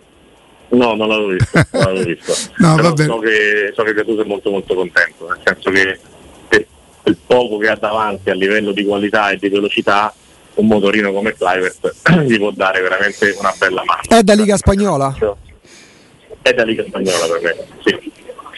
No, 0.70 0.96
non 0.96 1.08
l'avevo 1.08 1.28
visto. 1.28 1.66
Non 1.72 1.84
l'avevo 1.84 2.04
visto. 2.04 2.34
no, 2.58 2.76
Però 2.76 2.96
so 2.96 3.20
che, 3.20 3.72
so 3.76 3.84
che 3.84 3.94
Gattuso 3.94 4.22
è 4.22 4.26
molto 4.26 4.52
molto 4.52 4.76
contento, 4.76 5.28
nel 5.28 5.40
senso 5.44 5.72
che 5.72 6.00
per 6.48 6.66
il 7.04 7.18
poco 7.26 7.58
che 7.58 7.70
ha 7.70 7.76
davanti 7.76 8.30
a 8.30 8.34
livello 8.34 8.72
di 8.72 8.84
qualità 8.84 9.32
e 9.32 9.38
di 9.38 9.50
velocità 9.50 10.14
un 10.56 10.68
motorino 10.68 11.12
come 11.12 11.34
Clivert 11.34 11.96
gli 12.28 12.38
può 12.38 12.52
dare 12.52 12.82
veramente 12.82 13.36
una 13.40 13.54
bella 13.58 13.84
mano. 13.86 14.02
È 14.08 14.22
da 14.22 14.34
Liga 14.34 14.58
Spagnola? 14.58 15.16
È 16.42 16.54
da 16.54 16.64
Liga 16.64 16.84
Spagnola 16.84 17.26
per 17.28 17.42
me, 17.42 17.56
sì. 17.84 18.12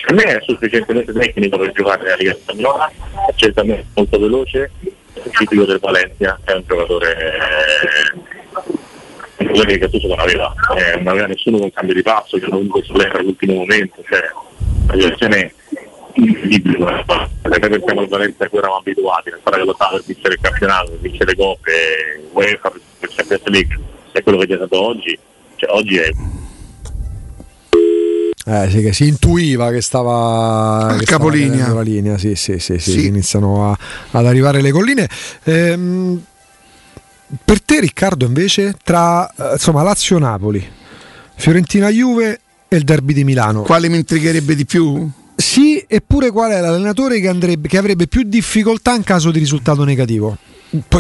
Per 0.04 0.16
me 0.16 0.24
è 0.24 0.42
sufficientemente 0.44 1.14
tecnico 1.14 1.58
per 1.58 1.72
giocare 1.74 2.04
nella 2.04 2.16
Liga 2.16 2.34
Spagnola, 2.34 2.92
è 3.30 3.34
certamente 3.36 3.86
molto 3.94 4.20
veloce, 4.20 4.72
il 5.14 5.32
tipico 5.38 5.64
del 5.66 5.80
Valencia, 5.80 6.40
è 6.44 6.54
un 6.54 6.64
giocatore 6.66 7.16
eh, 7.16 8.41
che 9.52 9.78
Gattuso 9.78 10.08
non 10.08 10.20
aveva, 10.20 10.54
eh, 10.78 10.98
non 10.98 11.08
aveva 11.08 11.28
nessuno 11.28 11.60
con 11.60 11.72
cambio 11.72 11.96
di 11.96 12.02
passo, 12.02 12.38
che 12.38 12.48
non 12.48 12.60
venuto 12.60 12.84
sull'era 12.84 13.20
all'ultimo 13.20 13.54
momento, 13.54 14.04
cioè 14.08 14.22
la 14.88 14.96
direzione 14.96 15.54
incredibile 16.14 16.78
noi 17.62 17.70
pensiamo 17.70 18.02
al 18.02 18.08
Valencia 18.08 18.46
a 18.46 18.50
cui 18.50 18.58
eravamo 18.58 18.80
abituati 18.80 19.30
a 19.30 19.40
fare 19.42 19.58
che 19.58 19.64
lottava 19.66 19.92
per 19.92 20.04
vincere 20.06 20.34
il 20.34 20.40
campionato, 20.42 20.92
per 20.92 21.00
vincere 21.00 21.26
le 21.26 21.36
coppe, 21.36 21.72
UEFA, 22.32 22.72
per 23.00 23.10
Champions 23.16 23.46
League, 23.46 23.80
è 24.12 24.24
quello 24.24 24.38
che 24.40 24.54
è 24.54 24.58
stato 24.58 24.82
oggi, 24.82 25.20
cioè, 25.56 25.72
oggi 25.72 25.98
è 25.98 26.12
eh, 28.44 28.70
sì, 28.72 28.82
che 28.82 28.92
si 28.92 29.08
intuiva 29.08 29.70
che 29.70 29.82
stava 29.82 30.88
al 30.88 31.04
capolinea 31.04 31.74
la 31.74 31.82
linea, 31.82 32.18
sì, 32.18 32.34
sì, 32.34 32.58
sì, 32.58 32.80
sì, 32.80 32.92
sì. 32.92 33.06
iniziano 33.06 33.70
a, 33.70 33.78
ad 34.12 34.26
arrivare 34.26 34.62
le 34.62 34.72
colline. 34.72 35.08
Ehm, 35.44 36.24
per 37.44 37.62
te, 37.62 37.80
Riccardo, 37.80 38.26
invece, 38.26 38.76
tra 38.84 39.32
eh, 39.34 39.54
insomma, 39.54 39.84
Lazio-Napoli, 39.84 40.66
Fiorentina-Juve 41.36 42.40
e 42.68 42.76
il 42.76 42.84
derby 42.84 43.14
di 43.14 43.24
Milano, 43.24 43.62
quale 43.62 43.90
mi 43.90 43.98
intrigherebbe 43.98 44.56
di 44.56 44.66
più? 44.66 45.10
Sì, 45.36 45.84
eppure 45.88 46.32
qual 46.32 46.52
è 46.52 46.60
l'allenatore 46.60 47.20
che, 47.20 47.28
andrebbe, 47.28 47.68
che 47.68 47.78
avrebbe 47.78 48.08
più 48.08 48.24
difficoltà 48.24 48.94
in 48.94 49.04
caso 49.04 49.32
di 49.32 49.40
risultato 49.40 49.84
negativo 49.84 50.38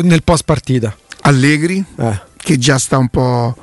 nel 0.01 0.23
post 0.23 0.43
partita? 0.43 0.95
Allegri, 1.21 1.83
eh. 1.97 2.21
che 2.37 2.57
già 2.57 2.79
sta 2.79 2.97
un 2.97 3.09
po' 3.09 3.55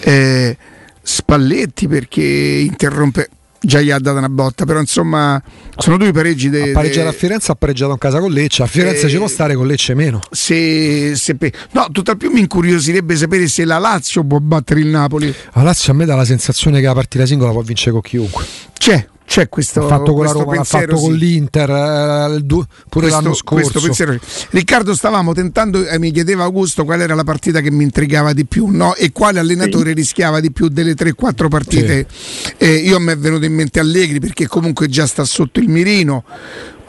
eh, 0.00 0.56
Spalletti 1.02 1.88
perché 1.88 2.22
interrompe 2.22 3.28
già 3.60 3.80
gli 3.80 3.90
ha 3.90 3.98
dato 3.98 4.18
una 4.18 4.28
botta, 4.28 4.64
però 4.64 4.80
insomma 4.80 5.40
sono 5.76 5.96
due 5.96 6.12
pareggi. 6.12 6.48
De, 6.48 6.70
ha 6.70 6.72
pareggiato 6.72 7.08
a 7.08 7.12
Firenze, 7.12 7.52
ha 7.52 7.54
pareggiato 7.54 7.92
in 7.92 7.98
casa 7.98 8.18
con 8.18 8.32
Lecce, 8.32 8.62
a 8.62 8.66
Firenze 8.66 9.06
eh, 9.06 9.08
ci 9.10 9.16
può 9.16 9.28
stare 9.28 9.54
con 9.54 9.66
Lecce 9.66 9.94
meno. 9.94 10.20
Se, 10.30 11.14
se, 11.14 11.36
no, 11.72 11.88
tutt'al 11.92 12.16
più 12.16 12.30
mi 12.30 12.40
incuriosirebbe 12.40 13.16
sapere 13.16 13.46
se 13.48 13.64
la 13.64 13.78
Lazio 13.78 14.24
può 14.24 14.38
battere 14.38 14.80
il 14.80 14.86
Napoli. 14.86 15.34
La 15.54 15.62
Lazio 15.62 15.92
a 15.92 15.96
me 15.96 16.04
dà 16.04 16.14
la 16.14 16.24
sensazione 16.24 16.80
che 16.80 16.86
la 16.86 16.94
partita 16.94 17.26
singola 17.26 17.52
può 17.52 17.62
vincere 17.62 17.92
con 17.92 18.00
chiunque. 18.00 18.44
C'è, 18.72 19.06
c'è 19.30 19.48
questo, 19.48 19.84
ha 19.84 19.86
fatto 19.86 20.12
con 20.12 20.24
la 20.24 20.32
Roma, 20.32 20.56
l'ha 20.56 20.64
fatto 20.64 20.96
sì. 20.96 21.04
con 21.04 21.14
l'Inter 21.14 21.70
eh, 21.70 22.40
du- 22.42 22.66
pure 22.88 23.06
questo, 23.06 23.22
l'anno 23.22 23.32
scorso. 23.32 24.18
Riccardo, 24.50 24.92
stavamo 24.92 25.32
tentando, 25.32 25.86
eh, 25.86 26.00
mi 26.00 26.10
chiedeva 26.10 26.42
Augusto 26.42 26.84
qual 26.84 27.00
era 27.00 27.14
la 27.14 27.22
partita 27.22 27.60
che 27.60 27.70
mi 27.70 27.84
intrigava 27.84 28.32
di 28.32 28.44
più 28.44 28.66
no? 28.66 28.96
e 28.96 29.12
quale 29.12 29.38
allenatore 29.38 29.90
sì. 29.90 29.94
rischiava 29.94 30.40
di 30.40 30.50
più 30.50 30.66
delle 30.66 30.94
3-4 30.94 31.46
partite. 31.46 32.08
Eh, 32.56 32.74
io 32.74 32.98
mi 32.98 33.12
è 33.12 33.16
venuto 33.16 33.44
in 33.44 33.54
mente 33.54 33.78
Allegri 33.78 34.18
perché 34.18 34.48
comunque 34.48 34.88
già 34.88 35.06
sta 35.06 35.22
sotto 35.22 35.60
il 35.60 35.68
mirino. 35.68 36.24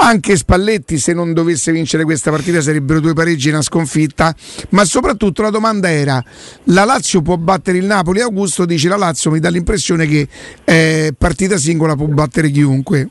Anche 0.03 0.35
Spalletti, 0.35 0.97
se 0.97 1.13
non 1.13 1.31
dovesse 1.31 1.71
vincere 1.71 2.03
questa 2.03 2.31
partita, 2.31 2.59
sarebbero 2.59 2.99
due 2.99 3.13
pareggi 3.13 3.49
e 3.49 3.51
una 3.51 3.61
sconfitta. 3.61 4.35
Ma 4.69 4.83
soprattutto 4.83 5.43
la 5.43 5.51
domanda 5.51 5.91
era: 5.91 6.21
la 6.65 6.85
Lazio 6.85 7.21
può 7.21 7.37
battere 7.37 7.77
il 7.77 7.85
Napoli? 7.85 8.19
Augusto 8.19 8.65
dice: 8.65 8.89
La 8.89 8.97
Lazio 8.97 9.29
mi 9.29 9.39
dà 9.39 9.49
l'impressione 9.49 10.07
che 10.07 10.27
eh, 10.63 11.13
partita 11.15 11.57
singola 11.57 11.95
può 11.95 12.07
battere 12.07 12.49
chiunque. 12.49 13.09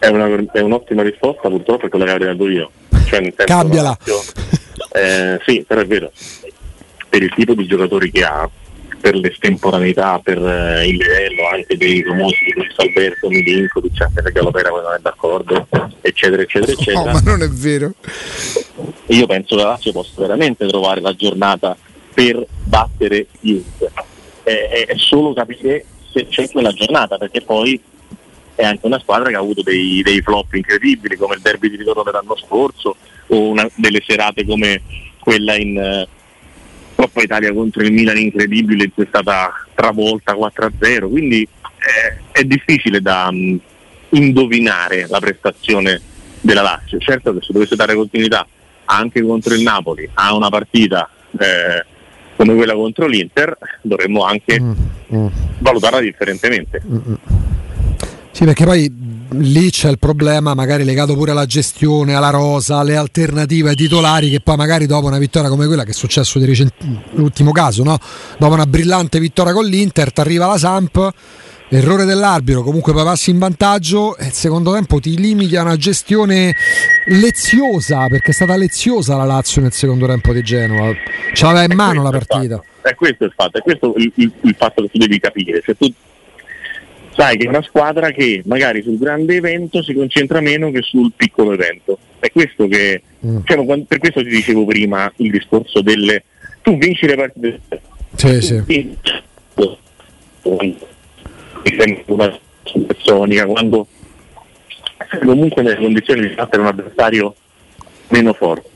È, 0.00 0.08
una, 0.08 0.26
è 0.52 0.60
un'ottima 0.60 1.02
risposta, 1.02 1.48
purtroppo 1.48 1.86
è 1.86 1.88
quella 1.88 2.06
che 2.06 2.10
avrei 2.10 2.26
dato 2.26 2.48
io. 2.48 2.70
Cioè, 3.06 3.32
Cambiala. 3.44 3.96
Lazio, 3.96 4.20
eh, 4.92 5.38
sì, 5.46 5.64
però 5.64 5.80
è 5.80 5.86
vero. 5.86 6.10
Per 7.08 7.22
il 7.22 7.32
tipo 7.36 7.54
di 7.54 7.66
giocatori 7.66 8.10
che 8.10 8.24
ha, 8.24 8.50
per 9.00 9.14
l'estemporaneità, 9.16 10.20
per 10.22 10.38
eh, 10.38 10.86
il 10.86 10.96
livello 10.96 11.48
anche 11.48 11.76
dei 11.76 12.02
famosi 12.02 12.44
di 12.44 12.52
Luis 12.54 12.72
Alberto, 12.76 13.28
Milinkovic, 13.28 14.00
anche 14.02 14.22
perché 14.22 14.40
l'opera 14.40 14.68
non 14.68 14.94
è 14.96 15.00
d'accordo, 15.00 15.66
eccetera, 16.00 16.42
eccetera, 16.42 16.72
eccetera. 16.72 17.04
No, 17.04 17.12
ma 17.12 17.20
non 17.20 17.42
è 17.42 17.48
vero. 17.48 17.92
Io 19.06 19.26
penso 19.26 19.56
che 19.56 19.62
la 19.62 19.68
Lazio 19.70 19.92
possa 19.92 20.20
veramente 20.20 20.66
trovare 20.66 21.00
la 21.00 21.14
giornata 21.14 21.76
per 22.12 22.46
battere 22.64 23.26
chiunque. 23.40 23.90
È, 24.42 24.86
è 24.88 24.94
solo 24.96 25.32
capire 25.32 25.84
se 26.12 26.26
c'è 26.28 26.48
quella 26.50 26.72
giornata, 26.72 27.16
perché 27.16 27.40
poi 27.40 27.80
è 28.54 28.64
anche 28.64 28.86
una 28.86 28.98
squadra 28.98 29.30
che 29.30 29.36
ha 29.36 29.40
avuto 29.40 29.62
dei, 29.62 30.02
dei 30.02 30.20
flop 30.20 30.52
incredibili 30.52 31.16
come 31.16 31.36
il 31.36 31.40
derby 31.40 31.70
di 31.70 31.76
ritorno 31.76 32.02
dell'anno 32.02 32.36
scorso 32.36 32.96
o 33.28 33.48
una, 33.48 33.66
delle 33.76 34.02
serate 34.06 34.44
come 34.44 34.82
quella 35.18 35.56
in, 35.56 36.06
Coppa 37.00 37.22
Italia 37.22 37.50
contro 37.54 37.82
il 37.82 37.92
Milan 37.92 38.18
incredibile 38.18 38.90
è 38.94 39.06
stata 39.08 39.64
travolta 39.74 40.34
4-0, 40.34 41.08
quindi 41.08 41.40
eh, 41.40 42.20
è 42.30 42.44
difficile 42.44 43.00
da 43.00 43.28
um, 43.30 43.58
indovinare 44.10 45.06
la 45.08 45.18
prestazione 45.18 45.98
della 46.42 46.60
Lazio. 46.60 46.98
Certo 46.98 47.32
che 47.32 47.38
se 47.40 47.54
dovesse 47.54 47.74
dare 47.74 47.94
continuità 47.94 48.46
anche 48.84 49.22
contro 49.22 49.54
il 49.54 49.62
Napoli 49.62 50.06
ha 50.12 50.34
una 50.34 50.50
partita 50.50 51.08
eh, 51.38 51.86
come 52.36 52.54
quella 52.54 52.74
contro 52.74 53.06
l'Inter, 53.06 53.56
dovremmo 53.80 54.24
anche 54.24 54.60
mm, 54.60 54.72
mm. 55.14 55.26
valutarla 55.60 56.00
differentemente. 56.00 56.82
Mm, 56.86 56.96
mm. 56.96 57.14
sì, 58.30 58.44
perché 58.44 58.64
poi 58.66 58.92
lì 59.32 59.70
c'è 59.70 59.90
il 59.90 59.98
problema 59.98 60.54
magari 60.54 60.84
legato 60.84 61.14
pure 61.14 61.30
alla 61.30 61.46
gestione, 61.46 62.14
alla 62.14 62.30
rosa, 62.30 62.78
alle 62.78 62.96
alternative 62.96 63.70
ai 63.70 63.76
titolari 63.76 64.30
che 64.30 64.40
poi 64.40 64.56
magari 64.56 64.86
dopo 64.86 65.06
una 65.06 65.18
vittoria 65.18 65.48
come 65.48 65.66
quella 65.66 65.84
che 65.84 65.90
è 65.90 65.94
successo 65.94 66.38
di 66.38 66.44
recent- 66.46 66.74
l'ultimo 67.12 67.52
caso, 67.52 67.82
no? 67.82 67.98
dopo 68.38 68.52
una 68.54 68.66
brillante 68.66 69.20
vittoria 69.20 69.52
con 69.52 69.64
l'Inter, 69.64 70.12
ti 70.12 70.20
arriva 70.20 70.46
la 70.46 70.58
Samp, 70.58 71.12
errore 71.68 72.04
dell'arbitro, 72.04 72.62
comunque 72.62 72.92
poi 72.92 73.04
passi 73.04 73.30
in 73.30 73.38
vantaggio 73.38 74.16
e 74.16 74.26
il 74.26 74.32
secondo 74.32 74.72
tempo 74.72 74.98
ti 74.98 75.16
limiti 75.16 75.54
a 75.56 75.62
una 75.62 75.76
gestione 75.76 76.54
leziosa, 77.06 78.06
perché 78.08 78.30
è 78.30 78.34
stata 78.34 78.56
leziosa 78.56 79.16
la 79.16 79.24
Lazio 79.24 79.62
nel 79.62 79.72
secondo 79.72 80.06
tempo 80.06 80.32
di 80.32 80.42
Genova, 80.42 80.92
ce 81.32 81.44
l'aveva 81.44 81.64
in 81.64 81.74
mano 81.74 82.02
la 82.02 82.10
partita. 82.10 82.62
È 82.82 82.94
questo 82.94 83.24
il 83.24 83.32
fatto, 83.36 83.58
è 83.58 83.62
questo 83.62 83.94
il, 83.96 84.10
il, 84.16 84.32
il 84.40 84.54
fatto 84.58 84.82
che 84.82 84.88
tu 84.88 84.98
devi 84.98 85.20
capire. 85.20 85.62
Se 85.64 85.76
tu 85.76 85.92
sai 87.14 87.36
che 87.36 87.44
è 87.44 87.48
una 87.48 87.62
squadra 87.62 88.10
che 88.10 88.42
magari 88.46 88.82
sul 88.82 88.98
grande 88.98 89.36
evento 89.36 89.82
si 89.82 89.92
concentra 89.94 90.40
meno 90.40 90.70
che 90.70 90.82
sul 90.82 91.12
piccolo 91.14 91.52
evento. 91.52 91.98
È 92.18 92.30
questo 92.30 92.66
che, 92.68 93.02
mm. 93.24 93.38
diciamo, 93.38 93.84
per 93.86 93.98
questo 93.98 94.22
ti 94.22 94.28
dicevo 94.28 94.64
prima 94.64 95.10
il 95.16 95.30
discorso 95.30 95.80
delle... 95.80 96.24
Tu 96.62 96.76
vinci 96.76 97.06
le 97.06 97.16
partite. 97.16 97.60
Sì, 98.14 98.40
sì. 98.40 98.96
Una 102.06 102.38
supersonica 102.64 103.46
quando 103.46 103.86
comunque 105.24 105.62
nelle 105.62 105.76
condizioni 105.76 106.20
di 106.20 106.34
battere 106.34 106.62
un 106.62 106.68
avversario 106.68 107.34
meno 108.08 108.32
forte. 108.32 108.68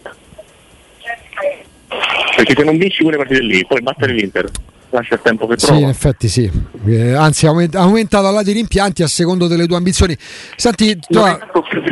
Perché 2.36 2.54
se 2.56 2.64
non 2.64 2.78
vinci 2.78 3.02
quelle 3.02 3.18
partite 3.18 3.40
lì, 3.40 3.64
puoi 3.66 3.82
battere 3.82 4.12
l'Inter 4.12 4.50
lascia 4.94 5.14
il 5.14 5.20
tempo 5.22 5.46
che 5.46 5.56
trova. 5.56 5.76
Sì, 5.76 5.82
in 5.82 5.88
effetti 5.88 6.28
sì. 6.28 6.50
Eh, 6.86 7.12
anzi, 7.12 7.46
ha 7.46 7.50
aumentato 7.50 8.30
la 8.30 8.42
di 8.42 8.52
rimpianti 8.52 9.02
a 9.02 9.08
secondo 9.08 9.46
delle 9.46 9.66
tue 9.66 9.76
ambizioni. 9.76 10.16
Senti, 10.56 10.98
tu 11.08 11.18
ha... 11.18 11.38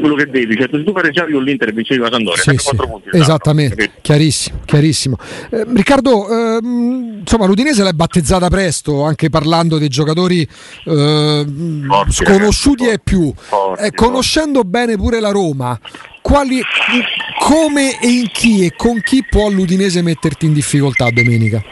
quello 0.00 0.14
che 0.14 0.26
devi, 0.26 0.56
cioè, 0.56 0.68
se 0.70 0.84
tu 0.84 0.92
pareggiavi 0.92 1.32
con 1.32 1.42
l'Inter 1.42 1.68
e 1.68 1.72
vincevi 1.72 2.00
la 2.00 2.10
Sandoria, 2.10 2.42
sì, 2.42 2.56
sì. 2.56 2.76
punti. 2.76 3.08
Esattamente, 3.12 3.82
esatto, 3.82 3.98
chiarissimo, 4.02 4.58
chiarissimo. 4.64 5.16
Eh, 5.50 5.64
Riccardo, 5.68 6.28
ehm, 6.28 7.18
insomma, 7.20 7.46
l'Udinese 7.46 7.82
l'hai 7.82 7.94
battezzata 7.94 8.48
presto, 8.48 9.02
anche 9.02 9.28
parlando 9.30 9.78
dei 9.78 9.88
giocatori 9.88 10.42
eh, 10.84 11.46
forti, 11.86 12.12
sconosciuti 12.12 12.84
ragazzi, 12.84 13.00
e 13.00 13.02
più. 13.02 13.32
Forti, 13.34 13.84
eh, 13.84 13.90
conoscendo 13.92 14.60
forti. 14.60 14.70
bene 14.70 14.96
pure 14.96 15.20
la 15.20 15.30
Roma, 15.30 15.78
quali, 16.20 16.60
come 17.40 18.00
e 18.00 18.08
in 18.08 18.28
chi 18.32 18.64
e 18.64 18.74
con 18.76 19.00
chi 19.00 19.24
può 19.28 19.48
l'Udinese 19.48 20.02
metterti 20.02 20.46
in 20.46 20.52
difficoltà 20.52 21.10
domenica? 21.10 21.62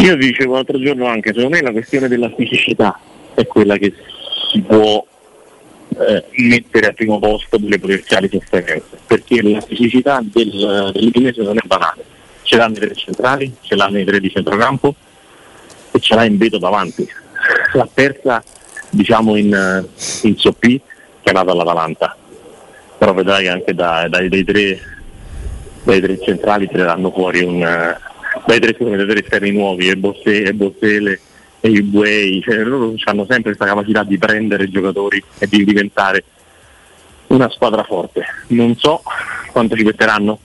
Io 0.04 0.16
dicevo 0.16 0.54
l'altro 0.54 0.80
giorno 0.80 1.06
anche, 1.06 1.34
secondo 1.34 1.56
me 1.56 1.62
la 1.62 1.72
questione 1.72 2.08
della 2.08 2.32
fisicità 2.34 2.98
è 3.34 3.46
quella 3.46 3.76
che 3.76 3.92
si 4.50 4.60
può 4.62 5.04
eh, 5.98 6.24
mettere 6.30 6.86
al 6.86 6.94
primo 6.94 7.18
posto 7.18 7.58
delle 7.58 7.78
potenziali 7.78 8.28
sofferenze, 8.30 8.98
perché 9.06 9.42
la 9.42 9.60
fisicità 9.60 10.20
del, 10.22 10.90
dell'Udinese 10.94 11.42
non 11.42 11.58
è 11.58 11.66
banale. 11.66 12.04
Ce 12.42 12.56
l'hanno 12.56 12.76
i 12.76 12.80
tre 12.80 12.94
centrali, 12.94 13.54
ce 13.60 13.76
l'hanno 13.76 13.98
i 13.98 14.04
tre 14.04 14.20
di 14.20 14.30
centrocampo 14.30 14.94
e 15.90 16.00
ce 16.00 16.14
l'ha 16.14 16.24
in 16.24 16.38
veto 16.38 16.56
davanti. 16.56 17.06
La 17.74 17.88
terza, 17.92 18.42
diciamo 18.88 19.36
in, 19.36 19.86
in 20.22 20.36
Soppi, 20.38 20.80
che 21.20 21.30
è 21.30 21.32
nata 21.32 21.52
all'Atalanta. 21.52 22.16
Però 22.96 23.12
vedrai 23.12 23.42
che 23.42 23.50
anche 23.50 23.74
da, 23.74 24.08
dai, 24.08 24.30
dai, 24.30 24.44
tre, 24.44 24.80
dai 25.84 26.00
tre 26.00 26.18
centrali 26.22 26.68
tireranno 26.68 27.10
fuori 27.10 27.42
un 27.42 27.98
dai 28.46 28.60
tre 28.60 28.76
commentatori 28.76 29.20
esterni 29.20 29.50
nuovi, 29.52 29.88
e 29.88 29.96
Bossele 29.96 31.20
e 31.60 31.68
i 31.68 31.82
Buei, 31.82 32.40
cioè, 32.42 32.56
loro 32.56 32.94
hanno 33.04 33.26
sempre 33.28 33.54
questa 33.54 33.66
capacità 33.66 34.02
di 34.02 34.16
prendere 34.16 34.70
giocatori 34.70 35.22
e 35.38 35.46
di 35.46 35.64
diventare 35.64 36.24
una 37.28 37.50
squadra 37.50 37.84
forte. 37.84 38.24
Non 38.48 38.76
so 38.76 39.02
quanto 39.52 39.76
ci 39.76 39.84
metteranno 39.84 40.38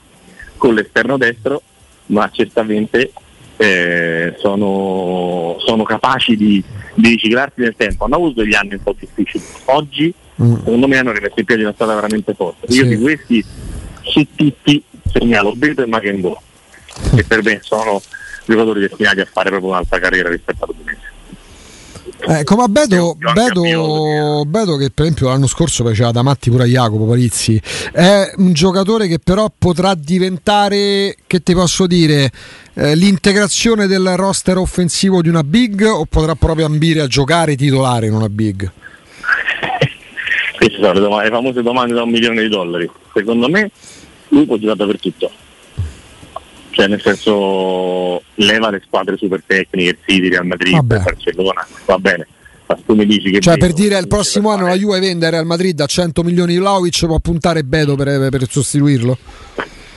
con 0.58 0.74
l'esterno 0.74 1.18
destro, 1.18 1.62
ma 2.08 2.30
certamente 2.32 3.14
eh, 3.58 4.36
sono, 4.38 5.56
sono, 5.60 5.84
capaci 5.84 6.36
di, 6.36 6.62
di, 6.94 7.10
riciclarsi 7.10 7.62
nel 7.62 7.76
tempo. 7.78 8.04
Hanno 8.04 8.16
avuto 8.16 8.42
degli 8.42 8.54
anni 8.54 8.74
un 8.74 8.84
po' 8.84 8.96
difficili. 8.98 9.44
Oggi, 9.66 10.14
mm. 10.42 10.56
secondo 10.58 10.88
me, 10.88 10.98
hanno 10.98 11.14
rimesso 11.14 11.40
in 11.40 11.46
piedi 11.46 11.64
una 11.64 11.74
strada 11.74 11.96
veramente 11.96 12.34
forte. 12.34 12.72
Io 12.74 12.86
di 12.86 12.98
questi, 12.98 13.44
su 14.02 14.28
tutti, 14.36 14.84
segnalo 15.06 15.54
Beto 15.56 15.82
e 15.82 15.88
Magengo 15.88 16.42
che 17.16 17.24
per 17.24 17.44
me 17.44 17.60
sono 17.64 18.02
giocatori 18.46 18.82
destinati 18.82 19.20
a 19.22 19.28
fare 19.32 19.50
proprio 19.50 19.72
un'altra 19.72 20.00
carriera 20.00 20.30
rispetto 20.30 20.64
ad 20.64 20.70
Udinese. 20.70 21.14
Eh, 22.28 22.44
come 22.44 22.64
a 22.64 22.68
Beto, 22.68 23.16
Beto, 23.34 24.44
Beto, 24.46 24.78
che 24.78 24.90
per 24.90 25.06
esempio 25.06 25.28
l'anno 25.28 25.48
scorso 25.48 25.84
faceva 25.84 26.12
da 26.12 26.24
matti 26.24 26.50
pure 26.50 26.64
a 26.64 26.68
Jacopo 26.68 27.06
Palizzi, 27.06 27.62
è 27.92 28.32
un 28.38 28.54
giocatore 28.54 29.08
che 29.08 29.20
però 29.20 29.52
potrà 29.56 29.94
diventare, 29.96 31.18
che 31.28 31.44
ti 31.44 31.54
posso 31.54 31.86
dire, 31.86 32.32
eh, 32.74 32.96
l'integrazione 32.96 33.86
del 33.86 34.14
roster 34.16 34.58
offensivo 34.58 35.22
di 35.22 35.30
una 35.30 35.44
big 35.44 35.84
o 35.84 36.06
potrà 36.06 36.36
proprio 36.36 36.66
ambire 36.66 37.02
a 37.02 37.08
giocare 37.08 37.56
titolare 37.56 38.08
in 38.08 38.14
una 38.14 38.30
big? 38.30 38.72
Queste 40.58 40.76
sono 40.80 40.94
le, 40.94 41.00
domande, 41.00 41.26
le 41.26 41.32
famose 41.32 41.62
domande 41.62 41.94
da 41.94 42.04
un 42.04 42.10
milione 42.10 42.42
di 42.42 42.50
dollari. 42.50 42.90
Secondo 43.14 43.50
me 43.50 43.70
lui 44.30 44.46
può 44.46 44.58
giocare 44.58 44.78
dappertutto 44.78 45.32
cioè 46.76 46.88
nel 46.88 47.02
senso 47.02 48.22
leva 48.36 48.70
le 48.70 48.82
squadre 48.86 49.16
super 49.16 49.42
tecniche, 49.46 49.90
il 49.92 49.98
City, 50.06 50.28
Real 50.28 50.46
Madrid, 50.46 50.74
Vabbè. 50.74 51.00
Barcellona, 51.00 51.66
va 51.86 51.98
bene. 51.98 52.28
Ma 52.68 52.78
tu 52.86 52.96
mi 52.96 53.06
dici 53.06 53.32
che 53.32 53.40
cioè 53.40 53.58
per 53.58 53.72
dire 53.74 53.98
il 53.98 54.08
prossimo 54.08 54.50
anno 54.50 54.68
la 54.68 54.76
Juve 54.76 55.00
vende 55.00 55.30
Real 55.30 55.46
Madrid 55.46 55.80
a 55.80 55.86
100 55.86 56.24
milioni 56.24 56.54
di 56.54 56.60
Vlaovic 56.60 57.06
può 57.06 57.20
puntare 57.20 57.64
Beto 57.64 57.96
per, 57.96 58.30
per 58.30 58.50
sostituirlo? 58.50 59.18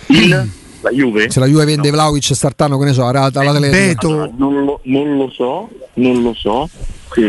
Il? 0.08 0.50
La 0.82 0.90
Juve? 0.90 1.30
Se 1.30 1.40
la 1.40 1.46
Juve 1.46 1.64
vende 1.64 1.88
no. 1.88 1.94
Vlaovic 1.94 2.34
Startano, 2.34 2.78
che 2.78 2.84
ne 2.84 2.92
so, 2.92 3.06
alla, 3.06 3.30
alla 3.32 3.58
Beto. 3.58 4.32
Non 4.36 4.64
lo, 4.64 4.80
non 4.84 5.16
lo 5.16 5.30
so, 5.30 5.68
non 5.94 6.22
lo 6.22 6.34
so. 6.34 6.68
Sì 7.12 7.28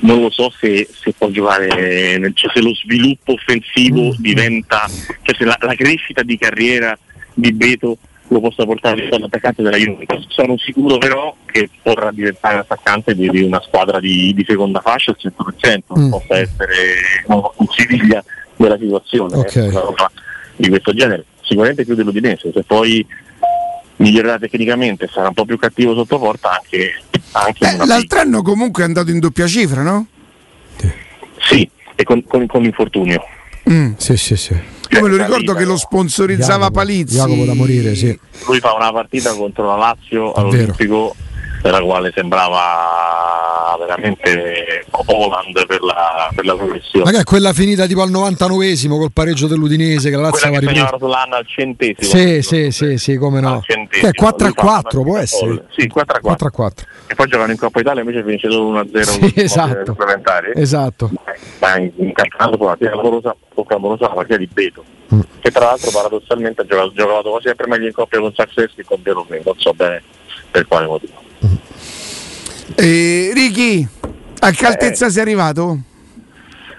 non 0.00 0.20
lo 0.20 0.28
so 0.28 0.52
se, 0.60 0.86
se 0.92 1.14
può 1.16 1.30
giocare, 1.30 1.68
cioè 2.34 2.52
se 2.52 2.60
lo 2.60 2.74
sviluppo 2.74 3.32
offensivo 3.32 4.08
mm. 4.08 4.16
diventa, 4.18 4.86
cioè 5.22 5.34
se 5.34 5.44
la, 5.44 5.56
la, 5.58 5.74
crescita 5.74 6.22
di 6.22 6.36
carriera 6.36 6.98
di 7.32 7.50
Beto 7.52 7.96
lo 8.34 8.40
possa 8.40 8.64
portare 8.64 9.08
all'attaccante 9.10 9.62
della 9.62 9.76
Juventus. 9.76 10.26
Sono 10.28 10.56
sicuro 10.58 10.98
però 10.98 11.34
che 11.46 11.70
potrà 11.82 12.10
diventare 12.10 12.58
attaccante 12.58 13.14
di, 13.14 13.28
di 13.30 13.42
una 13.42 13.62
squadra 13.64 14.00
di, 14.00 14.32
di, 14.34 14.44
seconda 14.46 14.80
fascia 14.80 15.12
al 15.12 15.18
100%, 15.20 15.98
mm. 15.98 16.10
possa 16.10 16.38
essere 16.38 16.74
un 17.26 17.68
civiglia 17.70 18.22
della 18.56 18.76
situazione 18.76 19.36
okay. 19.36 19.68
eh, 19.68 19.94
di 20.56 20.68
questo 20.68 20.92
genere. 20.92 21.24
Sicuramente 21.42 21.84
più 21.84 21.94
dell'Udinese, 21.94 22.50
se 22.52 22.62
poi 22.64 23.06
migliorerà 23.96 24.38
tecnicamente 24.38 25.08
sarà 25.12 25.28
un 25.28 25.34
po' 25.34 25.44
più 25.44 25.56
cattivo 25.56 25.94
sotto 25.94 26.18
porta 26.18 26.58
anche, 26.58 27.00
anche 27.32 27.64
eh, 27.64 27.86
l'altro 27.86 28.18
anno 28.18 28.42
comunque 28.42 28.82
è 28.82 28.86
andato 28.86 29.10
in 29.10 29.20
doppia 29.20 29.46
cifra, 29.46 29.82
no? 29.82 30.06
Sì, 31.38 31.68
e 31.94 32.02
con, 32.02 32.24
con, 32.24 32.46
con 32.46 32.64
infortunio. 32.64 33.22
Mm. 33.70 33.92
Sì, 33.96 34.16
sì, 34.16 34.36
sì. 34.36 34.73
Io 34.90 35.02
me 35.02 35.08
lo 35.08 35.16
ricordo 35.16 35.54
che 35.54 35.64
lo 35.64 35.76
sponsorizzava 35.76 36.66
Jacopo, 36.66 36.72
Palizzi. 36.72 37.16
Jacopo 37.16 37.44
da 37.44 37.54
morire, 37.54 37.94
sì. 37.94 38.18
Lui 38.46 38.60
fa 38.60 38.74
una 38.74 38.92
partita 38.92 39.34
contro 39.34 39.66
la 39.66 39.76
Lazio 39.76 40.32
all'Olimpico 40.32 41.14
per 41.62 41.72
la 41.72 41.80
quale 41.80 42.12
sembrava 42.14 43.43
veramente 43.78 44.84
Holland 44.90 45.66
per 45.66 45.80
la, 45.80 46.30
per 46.34 46.44
la 46.44 46.54
progressione. 46.54 47.04
Ma 47.04 47.10
che 47.10 47.18
è 47.18 47.24
quella 47.24 47.52
finita 47.52 47.86
tipo 47.86 48.02
al 48.02 48.10
99esimo 48.10 48.98
col 48.98 49.12
pareggio 49.12 49.46
dell'Udinese 49.46 50.10
che 50.10 50.16
la 50.16 50.22
Lazio 50.22 50.48
aveva 50.48 50.60
ripreso. 50.60 50.96
sull'anno 50.98 51.34
al 51.34 51.46
centesimo. 51.46 52.08
Sì, 52.08 52.42
sì, 52.42 52.70
sì, 52.70 52.98
sì, 52.98 53.16
come 53.16 53.40
no. 53.40 53.62
È 53.88 54.10
4 54.12 54.46
a 54.46 54.52
4, 54.52 55.02
può 55.02 55.18
essere. 55.18 55.66
Sì, 55.76 55.88
4 55.88 56.16
a 56.16 56.20
4. 56.20 56.20
4 56.20 56.46
a 56.46 56.50
4. 56.50 56.86
E 57.06 57.14
poi 57.14 57.26
giocano 57.28 57.52
in 57.52 57.58
Coppa 57.58 57.80
Italia 57.80 58.00
invece 58.02 58.22
finisce 58.22 58.50
solo 58.50 58.66
1 58.68 58.78
a 58.80 58.86
0 58.90 59.04
sì, 59.04 59.32
esatto. 59.36 59.96
Esatto. 60.54 61.10
Ma 61.60 61.78
in, 61.78 61.92
in 61.96 62.12
campionato 62.12 62.56
poi 62.56 62.68
la 62.68 62.76
clamorosa, 62.76 63.36
clamorosa 63.66 64.08
la 64.08 64.14
partita 64.14 64.36
di 64.36 64.48
Beto. 64.52 64.84
Mm. 65.14 65.20
Che 65.40 65.50
tra 65.50 65.66
l'altro 65.66 65.90
paradossalmente 65.90 66.62
ha 66.62 66.64
giocato, 66.64 66.92
giocato 66.92 67.40
sempre 67.42 67.66
meglio 67.66 67.86
in 67.86 67.92
coppia 67.92 68.20
con 68.20 68.32
Saxeschi 68.34 68.76
che 68.76 68.84
con 68.84 69.02
Berlusconi, 69.02 69.40
non 69.44 69.54
so 69.58 69.74
bene 69.74 70.02
per 70.50 70.66
quale 70.66 70.86
motivo. 70.86 71.23
Eh, 72.76 73.30
Ricky, 73.34 73.86
a 74.40 74.50
che 74.50 74.66
altezza 74.66 75.06
eh, 75.06 75.10
sei 75.10 75.22
arrivato? 75.22 75.78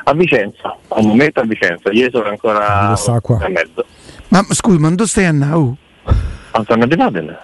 A 0.04 0.14
Vicenza, 0.14 0.78
al 0.90 1.06
momento 1.06 1.40
a 1.40 1.44
Vicenza, 1.44 1.92
ieri 1.92 2.10
sono 2.12 2.30
ancora 2.30 2.90
a 2.90 3.50
mezzo. 3.50 3.86
Ma 4.28 4.46
scusa, 4.50 4.80
ma 4.80 4.90
dove 4.90 5.10
stai 5.10 5.26
a 5.26 5.32
Nau? 5.32 5.76
A 6.04 6.64
San 6.68 6.88
di 6.88 6.96
Padel. 6.96 7.38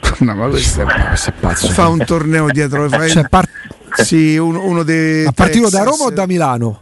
No, 0.20 0.34
ma 0.34 0.48
questo 0.48 0.82
è, 0.82 0.84
questo 0.84 1.30
è 1.30 1.32
pazzo. 1.38 1.68
Fa 1.68 1.88
un 1.88 2.04
torneo 2.04 2.50
dietro. 2.50 2.88
Fai... 2.88 3.10
Cioè, 3.10 3.28
part... 3.28 3.50
sì, 4.02 4.36
uno, 4.36 4.64
uno 4.64 4.82
dei. 4.82 5.26
A 5.26 5.32
partito 5.32 5.68
da 5.68 5.82
Roma 5.82 6.04
o 6.04 6.10
da 6.10 6.26
Milano? 6.26 6.80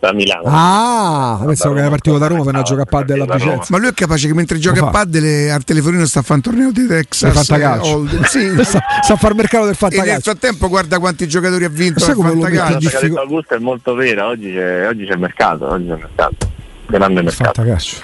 Da 0.00 0.12
Milano. 0.12 0.42
Ah, 0.46 1.42
pensavo 1.44 1.74
che 1.74 1.80
era 1.80 1.88
partito 1.88 2.18
da 2.18 2.26
Roma 2.28 2.42
per 2.44 2.54
andare 2.54 2.64
a 2.64 2.68
giocare 2.68 2.82
a 2.82 2.90
padel 2.90 3.20
a. 3.20 3.34
Vicenza. 3.36 3.66
Ma 3.70 3.78
lui 3.78 3.88
è 3.88 3.92
capace 3.94 4.26
che 4.28 4.34
mentre 4.34 4.58
gioca 4.58 4.80
a 4.80 4.84
fa. 4.84 4.90
paddle 4.90 5.50
al 5.50 5.64
telefonino 5.64 6.06
sta 6.06 6.20
a 6.20 6.22
fare 6.22 6.34
un 6.34 6.40
torneo 6.42 6.70
di 6.72 6.86
Texas. 6.86 7.32
Fantacalcio. 7.32 7.88
Hold'em. 7.90 8.22
Sì. 8.28 8.64
Sa, 8.64 8.80
sa 9.02 9.16
far 9.16 9.34
mercato 9.34 9.64
del 9.64 9.74
E 9.78 9.78
nel 9.80 9.90
fantacalcio. 9.90 10.20
frattempo 10.30 10.68
guarda 10.68 10.98
quanti 10.98 11.26
giocatori 11.26 11.64
ha 11.64 11.68
vinto 11.68 12.00
Sai 12.00 12.14
come 12.14 12.28
lo 12.28 12.34
mette 12.36 12.48
in 12.50 12.54
La 12.56 12.60
fantacalcio. 12.64 12.88
cosa 12.90 12.98
che 13.00 13.06
ha 13.06 13.08
detto 13.08 13.08
difficoltà? 13.08 13.20
Augusto 13.28 13.54
è 13.54 13.58
molto 13.58 13.94
vera, 13.94 14.26
oggi 14.26 14.52
c'è, 14.52 14.88
oggi 14.88 15.06
c'è 15.06 15.16
mercato, 15.16 15.66
oggi 15.68 15.86
c'è 15.88 15.96
mercato. 15.96 16.50
Grande 16.86 17.22
mercato. 17.22 17.52
Fantacalcio. 17.52 17.96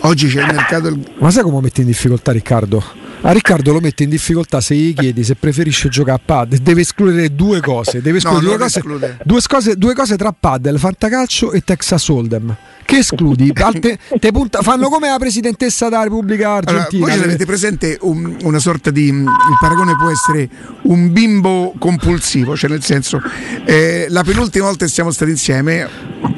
Oggi 0.00 0.28
c'è 0.28 0.40
il 0.40 0.46
mercato 0.54 0.80
del- 0.82 1.00
Ma 1.18 1.30
sai 1.30 1.42
come 1.42 1.54
lo 1.56 1.60
mette 1.62 1.80
in 1.80 1.86
difficoltà 1.88 2.32
Riccardo? 2.32 2.82
A 3.26 3.32
Riccardo 3.32 3.72
lo 3.72 3.80
mette 3.80 4.04
in 4.04 4.08
difficoltà 4.10 4.60
se 4.60 4.76
gli 4.76 4.94
chiedi 4.94 5.24
se 5.24 5.34
preferisce 5.34 5.88
giocare 5.88 6.16
a 6.18 6.20
padel, 6.24 6.60
deve 6.60 6.82
escludere 6.82 7.34
due 7.34 7.60
cose, 7.60 8.00
deve 8.00 8.18
escludere 8.18 8.44
No, 8.44 8.50
due, 8.50 8.58
cose 8.58 8.80
due, 9.24 9.40
cose, 9.48 9.76
due 9.76 9.94
cose 9.94 10.16
tra 10.16 10.32
padel, 10.32 10.78
fantacalcio 10.78 11.50
e 11.50 11.62
Texas 11.62 12.06
Hold'em. 12.08 12.56
Che 12.84 12.98
escludi? 12.98 13.50
Al 13.60 13.80
te- 13.80 13.98
punta- 14.30 14.62
fanno 14.62 14.88
come 14.88 15.08
la 15.08 15.18
presidentessa 15.18 15.88
della 15.88 16.04
Repubblica 16.04 16.50
Allora, 16.52 16.70
Argentina. 16.84 17.04
voi 17.04 17.14
ce 17.14 17.20
l'avete 17.20 17.44
presente 17.46 17.98
un- 18.02 18.36
una 18.42 18.60
sorta 18.60 18.92
di 18.92 19.08
il 19.08 19.24
paragone 19.58 19.96
può 19.96 20.08
essere 20.08 20.48
un 20.82 21.10
bimbo 21.10 21.74
compulsivo, 21.80 22.56
cioè 22.56 22.70
nel 22.70 22.84
senso 22.84 23.20
eh, 23.64 24.06
la 24.08 24.22
penultima 24.22 24.66
volta 24.66 24.84
che 24.84 24.90
siamo 24.92 25.10
stati 25.10 25.32
insieme 25.32 25.88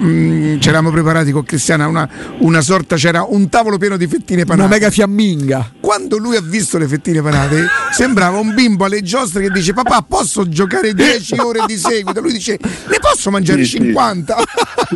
mm, 0.03 0.59
ci 0.59 0.69
eravamo 0.71 0.91
preparati 0.91 1.33
con 1.33 1.43
Cristiana 1.45 1.87
una, 1.87 2.09
una 2.39 2.63
sorta 2.63 2.97
c'era 2.97 3.27
un 3.29 3.51
tavolo 3.51 3.77
pieno 3.77 3.99
di 3.99 4.07
fettine 4.07 4.41
una 4.41 4.51
panate. 4.55 4.69
mega 4.71 4.91
fiamminga. 4.91 5.73
Quando 5.81 6.17
lui 6.17 6.37
ha 6.37 6.41
visto 6.43 6.78
le 6.79 6.89
fettine 6.89 7.21
panate 7.23 7.67
sembrava 7.93 8.39
un 8.39 8.55
bimbo 8.55 8.85
alle 8.85 9.03
giostre 9.03 9.43
che 9.43 9.51
dice 9.51 9.73
papà 9.73 10.03
posso 10.03 10.49
giocare 10.49 10.95
10 10.95 11.39
ore 11.41 11.61
di 11.67 11.77
seguito? 11.77 12.21
Lui 12.21 12.33
dice 12.33 12.59
ne 12.61 12.99
posso 13.01 13.31
mangiare 13.31 13.65
Sì, 13.65 13.71
sì. 13.71 13.77
50? 13.79 14.37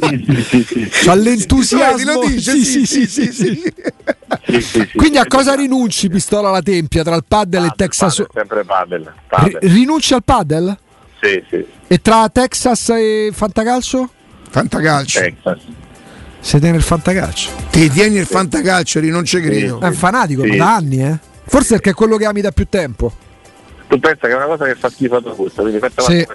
Sì, 0.01 0.25
sì, 0.27 0.43
sì, 0.43 0.65
sì. 0.65 0.89
C'ha 0.91 1.15
l'entusiasmo. 1.15 2.13
Lo 2.13 2.27
dice? 2.27 2.53
Sì, 2.53 2.65
sì, 2.65 2.87
sì, 2.87 3.07
sì, 3.07 3.33
sì. 3.33 3.73
Sì, 4.45 4.61
sì, 4.61 4.61
sì. 4.63 4.91
Quindi 4.95 5.19
a 5.19 5.27
cosa 5.27 5.55
rinunci 5.55 6.09
pistola 6.09 6.49
alla 6.49 6.63
tempia 6.63 7.03
tra 7.03 7.15
il 7.15 7.25
padel 7.27 7.63
e 7.63 7.67
il 7.67 7.73
Texas? 7.77 8.25
sempre 8.33 8.65
padel. 8.65 9.13
rinunci 9.61 10.15
al 10.15 10.23
padel? 10.25 10.77
Sì, 11.21 11.43
sì. 11.49 11.65
E 11.87 12.01
tra 12.01 12.29
Texas 12.31 12.89
e 12.91 13.31
Fantacalcio? 13.33 14.11
Fantacalcio. 14.51 15.21
Texas. 15.21 15.59
Siete 16.41 16.71
nel 16.73 16.83
Fantacalcio. 16.83 17.51
Ti 17.71 17.89
tieni 17.91 18.17
il 18.17 18.27
fantacalcio, 18.27 18.99
io 18.99 19.13
non 19.13 19.25
ci 19.25 19.41
credo. 19.41 19.81
È 19.81 19.87
un 19.87 19.95
fanatico, 19.95 20.43
Sì. 20.43 20.57
da 20.57 20.75
anni, 20.75 21.03
eh? 21.03 21.19
Forse 21.45 21.75
perché 21.75 21.91
è 21.91 21.95
quello 21.95 22.17
che 22.17 22.25
ami 22.25 22.41
da 22.41 22.51
più 22.51 22.67
tempo. 22.69 23.13
Tu 23.89 23.99
pensa 23.99 24.27
che 24.27 24.33
è 24.33 24.37
una 24.37 24.47
cosa 24.47 24.65
che 24.65 24.75
fa 24.75 24.89
schifo 24.89 25.17
a 25.17 25.23
Augusto, 25.23 25.61
quindi 25.61 25.79
questa 25.79 26.03
Sì. 26.03 26.27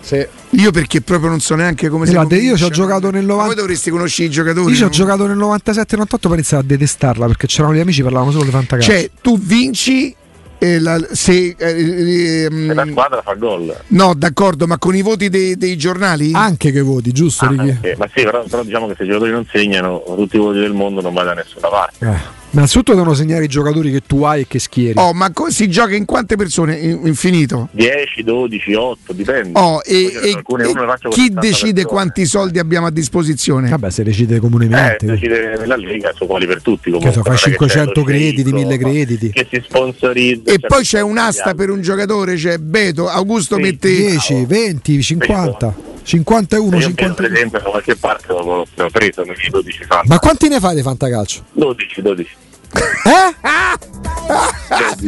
Sì. 0.00 0.26
Io 0.50 0.70
perché 0.70 1.00
proprio 1.00 1.28
non 1.28 1.40
so 1.40 1.56
neanche 1.56 1.88
come 1.88 2.06
si 2.06 2.12
Guardate, 2.12 2.40
io 2.40 2.56
ci 2.56 2.62
ho 2.62 2.68
giocato 2.68 3.10
nel 3.10 3.24
Ma 3.24 3.32
90 3.32 3.46
Voi 3.46 3.56
dovresti 3.56 3.90
conoscere 3.90 4.28
i 4.28 4.30
giocatori. 4.30 4.70
Io 4.70 4.76
ci 4.76 4.84
ho 4.84 4.88
giocato 4.88 5.26
nel 5.26 5.36
97-98 5.36 6.06
per 6.20 6.32
iniziare 6.34 6.62
a 6.62 6.66
detestarla 6.66 7.26
perché 7.26 7.46
c'erano 7.48 7.74
gli 7.74 7.80
amici 7.80 8.02
parlavano 8.02 8.30
solo 8.30 8.44
di 8.44 8.50
Fantacalcio. 8.50 8.90
Cioè, 8.90 9.10
tu 9.20 9.38
vinci 9.38 10.14
e 10.62 10.78
la- 10.78 11.00
se, 11.10 11.56
eh, 11.58 12.44
ehm, 12.44 12.70
E 12.70 12.74
la 12.74 12.86
squadra 12.86 13.22
fa 13.22 13.32
gol. 13.34 13.74
No, 13.88 14.14
d'accordo, 14.14 14.66
ma 14.66 14.78
con 14.78 14.94
i 14.94 15.00
voti 15.00 15.30
dei, 15.30 15.56
dei 15.56 15.76
giornali? 15.76 16.32
Anche 16.34 16.70
che 16.70 16.82
voti, 16.82 17.12
giusto? 17.12 17.46
Ah. 17.46 17.54
Ma 17.54 18.08
sì, 18.14 18.22
però, 18.22 18.44
però 18.44 18.62
diciamo 18.62 18.86
che 18.86 18.94
se 18.96 19.04
i 19.04 19.06
giocatori 19.06 19.32
non 19.32 19.46
segnano, 19.50 20.02
tutti 20.14 20.36
i 20.36 20.38
voti 20.38 20.58
del 20.58 20.74
mondo 20.74 21.00
non 21.00 21.14
va 21.14 21.24
da 21.24 21.32
nessuna 21.32 21.68
parte. 21.68 22.06
Eh. 22.06 22.38
Ma 22.52 22.58
innanzitutto 22.62 22.94
devono 22.94 23.14
segnare 23.14 23.44
i 23.44 23.48
giocatori 23.48 23.92
che 23.92 24.00
tu 24.04 24.22
hai 24.24 24.40
e 24.40 24.46
che 24.48 24.58
schieri. 24.58 24.98
Oh, 24.98 25.12
ma 25.12 25.30
co- 25.32 25.50
si 25.50 25.68
gioca 25.68 25.94
in 25.94 26.04
quante 26.04 26.34
persone? 26.34 26.76
In- 26.76 27.00
Infinito. 27.04 27.68
10, 27.70 28.24
12, 28.24 28.74
8, 28.74 29.12
dipende. 29.12 29.58
Oh, 29.58 29.80
e, 29.84 30.10
e- 30.22 30.42
con 30.42 30.58
chi 30.60 30.66
60 30.66 31.40
decide 31.40 31.72
persone. 31.72 31.84
quanti 31.84 32.24
soldi 32.26 32.58
abbiamo 32.58 32.86
a 32.86 32.90
disposizione? 32.90 33.68
Vabbè, 33.68 33.90
se 33.90 34.02
decide 34.02 34.36
Eh, 34.36 34.40
comunemente. 34.40 35.06
decide 35.06 35.56
nella 35.58 35.76
Lega, 35.76 36.08
sono 36.12 36.24
uguali 36.24 36.46
per 36.46 36.60
tutti. 36.60 36.90
Che 36.90 36.96
Comunque, 36.98 37.22
so, 37.22 37.30
c'è 37.30 37.36
500 37.50 38.00
lo 38.00 38.04
crediti, 38.06 38.40
sceicco, 38.42 38.56
1000 38.56 38.78
crediti. 38.78 39.30
Che 39.30 39.46
si 39.48 39.62
sponsorizza. 39.64 40.50
E 40.50 40.58
cioè, 40.58 40.68
poi 40.68 40.82
c'è 40.82 41.00
un'asta 41.00 41.54
per 41.54 41.70
un 41.70 41.80
giocatore, 41.80 42.34
c'è 42.34 42.58
Beto, 42.58 43.08
Augusto 43.08 43.54
Sì, 43.56 43.60
mette 43.62 43.88
10, 43.94 44.44
20, 44.46 45.02
50, 45.02 45.74
51, 46.02 46.76
altri. 46.76 46.78
Io 46.80 46.94
per 46.94 47.04
52. 47.06 47.26
esempio 47.36 47.58
da 47.60 47.70
qualche 47.70 47.96
parte 47.96 48.26
l'ho, 48.28 48.66
l'ho 48.74 48.90
preso 48.90 49.22
nei 49.22 49.34
12 49.50 49.84
fan. 49.84 50.02
Ma 50.06 50.18
quanti 50.18 50.48
ne 50.48 50.60
fai 50.60 50.74
di 50.74 50.82
Fantacalcio? 50.82 51.44
12, 51.52 52.02
12. 52.02 52.28
Eh? 53.04 53.36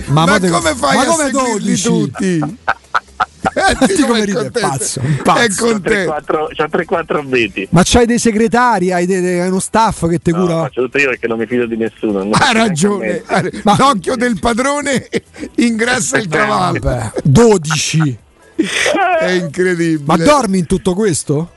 Ma, 0.07 0.27
mo 0.27 0.39
te- 0.39 0.49
come 0.51 0.75
fai 0.75 0.97
ma 0.97 1.03
a 1.03 1.07
come 1.07 1.25
seguirli 1.25 1.59
12? 1.61 1.83
tutti? 1.83 2.41
Eh, 3.55 4.05
come 4.07 4.25
ride, 4.25 4.51
pazzo, 4.53 5.03
pazzo. 5.25 5.41
È 5.41 5.49
C'ho 5.49 5.67
contento. 5.73 6.15
3-4 6.57 7.27
veti. 7.27 7.67
Ma 7.71 7.83
c'hai 7.85 8.07
dei 8.07 8.19
segretari, 8.21 8.93
hai, 8.93 9.05
dei- 9.05 9.41
hai 9.41 9.49
uno 9.49 9.59
staff 9.59 10.09
che 10.09 10.21
ti 10.21 10.31
No, 10.31 10.41
cura. 10.41 10.61
faccio 10.63 10.83
tutto 10.83 10.99
io 10.99 11.09
perché 11.09 11.27
non 11.27 11.39
mi 11.39 11.47
fido 11.47 11.67
di 11.67 11.77
nessuno. 11.77 12.27
Ha 12.31 12.53
ragione, 12.53 13.23
Ma- 13.65 13.77
l'occhio 13.79 14.15
del 14.17 14.39
padrone 14.39 15.09
ingrassa 15.57 16.19
il 16.19 16.29
cavallo. 16.31 16.79
Vabbè, 16.81 17.11
12. 17.25 18.19
È 19.21 19.31
incredibile. 19.31 20.03
Ma 20.05 20.17
dormi 20.17 20.59
in 20.59 20.67
tutto 20.67 20.95
questo? 20.95 21.51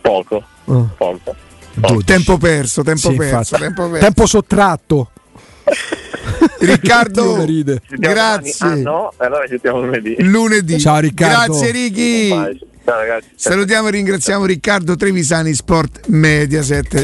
Poco, 0.00 0.42
Oh. 0.66 0.88
poco. 0.96 1.34
12. 1.74 2.04
Tempo 2.04 2.38
perso, 2.38 2.82
tempo 2.82 3.10
Sì, 3.10 3.16
perso, 3.16 3.56
tempo 3.56 3.88
perso. 3.88 4.04
Tempo 4.04 4.26
sottratto. 4.26 5.10
Riccardo, 6.60 7.44
grazie. 7.88 8.66
Ah 8.66 8.74
no? 8.74 9.12
Allora 9.16 9.42
ci 9.42 9.50
sentiamo 9.50 9.80
lunedì. 9.80 10.16
Lunedì. 10.20 10.78
Ciao, 10.78 10.98
Riccardo. 10.98 11.52
Grazie 11.52 11.70
Ricky. 11.72 12.28
Ciao 12.84 12.98
ragazzi. 12.98 13.28
Salutiamo 13.34 13.88
e 13.88 13.90
ringraziamo 13.92 14.44
Riccardo 14.44 14.94
Trevisani, 14.94 15.52
Sport 15.54 16.06
Mediaset. 16.08 16.94